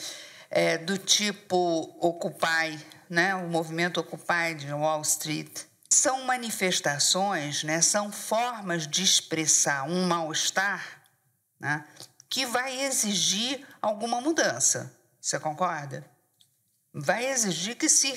é, 0.50 0.78
do 0.78 0.98
tipo 0.98 1.96
Occupy, 2.06 2.78
né, 3.10 3.34
o 3.36 3.48
movimento 3.48 4.02
Occupy 4.02 4.54
de 4.58 4.74
Wall 4.74 5.02
Street. 5.04 5.62
São 5.90 6.26
manifestações, 6.26 7.64
né, 7.64 7.82
são 7.82 8.12
formas 8.12 8.86
de 8.86 9.02
expressar 9.02 9.84
um 9.84 10.08
mal-estar 10.08 10.86
né, 11.58 11.86
que 12.30 12.46
vai 12.46 12.82
exigir 12.82 13.66
alguma 13.82 14.20
mudança. 14.20 14.92
Você 15.22 15.40
concorda? 15.40 16.11
Vai 16.94 17.26
exigir 17.26 17.76
que 17.76 17.88
se 17.88 18.14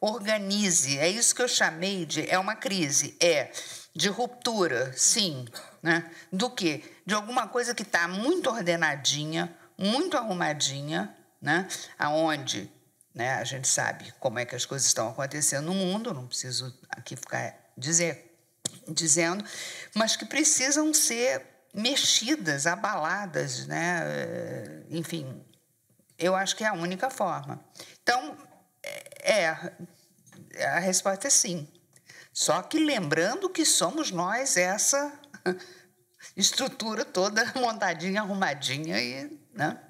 reorganize. 0.00 0.98
É 0.98 1.08
isso 1.08 1.34
que 1.34 1.42
eu 1.42 1.48
chamei 1.48 2.04
de. 2.04 2.28
É 2.28 2.38
uma 2.38 2.54
crise. 2.54 3.16
É 3.20 3.50
de 3.96 4.08
ruptura, 4.10 4.92
sim. 4.94 5.46
Né? 5.82 6.10
Do 6.30 6.50
que? 6.50 6.84
De 7.06 7.14
alguma 7.14 7.48
coisa 7.48 7.74
que 7.74 7.82
está 7.82 8.06
muito 8.06 8.50
ordenadinha, 8.50 9.56
muito 9.78 10.16
arrumadinha, 10.16 11.16
né? 11.40 11.66
aonde 11.98 12.70
né, 13.14 13.34
a 13.34 13.44
gente 13.44 13.66
sabe 13.66 14.12
como 14.20 14.38
é 14.38 14.44
que 14.44 14.54
as 14.54 14.66
coisas 14.66 14.86
estão 14.86 15.08
acontecendo 15.08 15.66
no 15.66 15.74
mundo, 15.74 16.12
não 16.12 16.26
preciso 16.26 16.78
aqui 16.90 17.16
ficar 17.16 17.56
dizer, 17.76 18.38
dizendo, 18.86 19.42
mas 19.94 20.16
que 20.16 20.26
precisam 20.26 20.92
ser 20.92 21.42
mexidas, 21.72 22.66
abaladas, 22.66 23.66
né? 23.66 24.84
enfim, 24.90 25.42
eu 26.18 26.34
acho 26.34 26.56
que 26.56 26.64
é 26.64 26.68
a 26.68 26.72
única 26.72 27.10
forma. 27.10 27.62
Então, 28.02 28.36
é, 29.22 29.72
é 30.54 30.66
a 30.66 30.78
resposta 30.78 31.26
é 31.26 31.30
sim. 31.30 31.68
Só 32.32 32.62
que 32.62 32.78
lembrando 32.78 33.48
que 33.48 33.64
somos 33.64 34.10
nós 34.10 34.56
essa 34.56 35.12
estrutura 36.36 37.04
toda 37.04 37.52
montadinha, 37.56 38.20
arrumadinha 38.20 39.00
e, 39.00 39.40
né? 39.52 39.80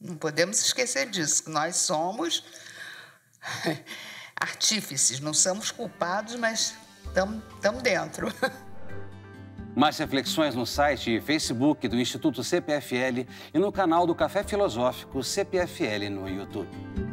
Não 0.00 0.16
podemos 0.16 0.58
esquecer 0.60 1.10
disso, 1.10 1.44
que 1.44 1.50
nós 1.50 1.76
somos 1.76 2.42
artífices, 4.34 5.20
não 5.20 5.34
somos 5.34 5.70
culpados, 5.70 6.34
mas 6.36 6.74
estamos 7.06 7.82
dentro. 7.82 8.28
Mais 9.74 9.98
reflexões 9.98 10.54
no 10.54 10.66
site 10.66 11.16
e 11.16 11.20
Facebook 11.20 11.86
do 11.86 11.96
Instituto 11.96 12.42
CPFL 12.42 13.26
e 13.54 13.58
no 13.58 13.70
canal 13.70 14.06
do 14.06 14.14
Café 14.14 14.42
Filosófico 14.42 15.22
CPFL 15.22 16.10
no 16.10 16.28
YouTube. 16.28 17.09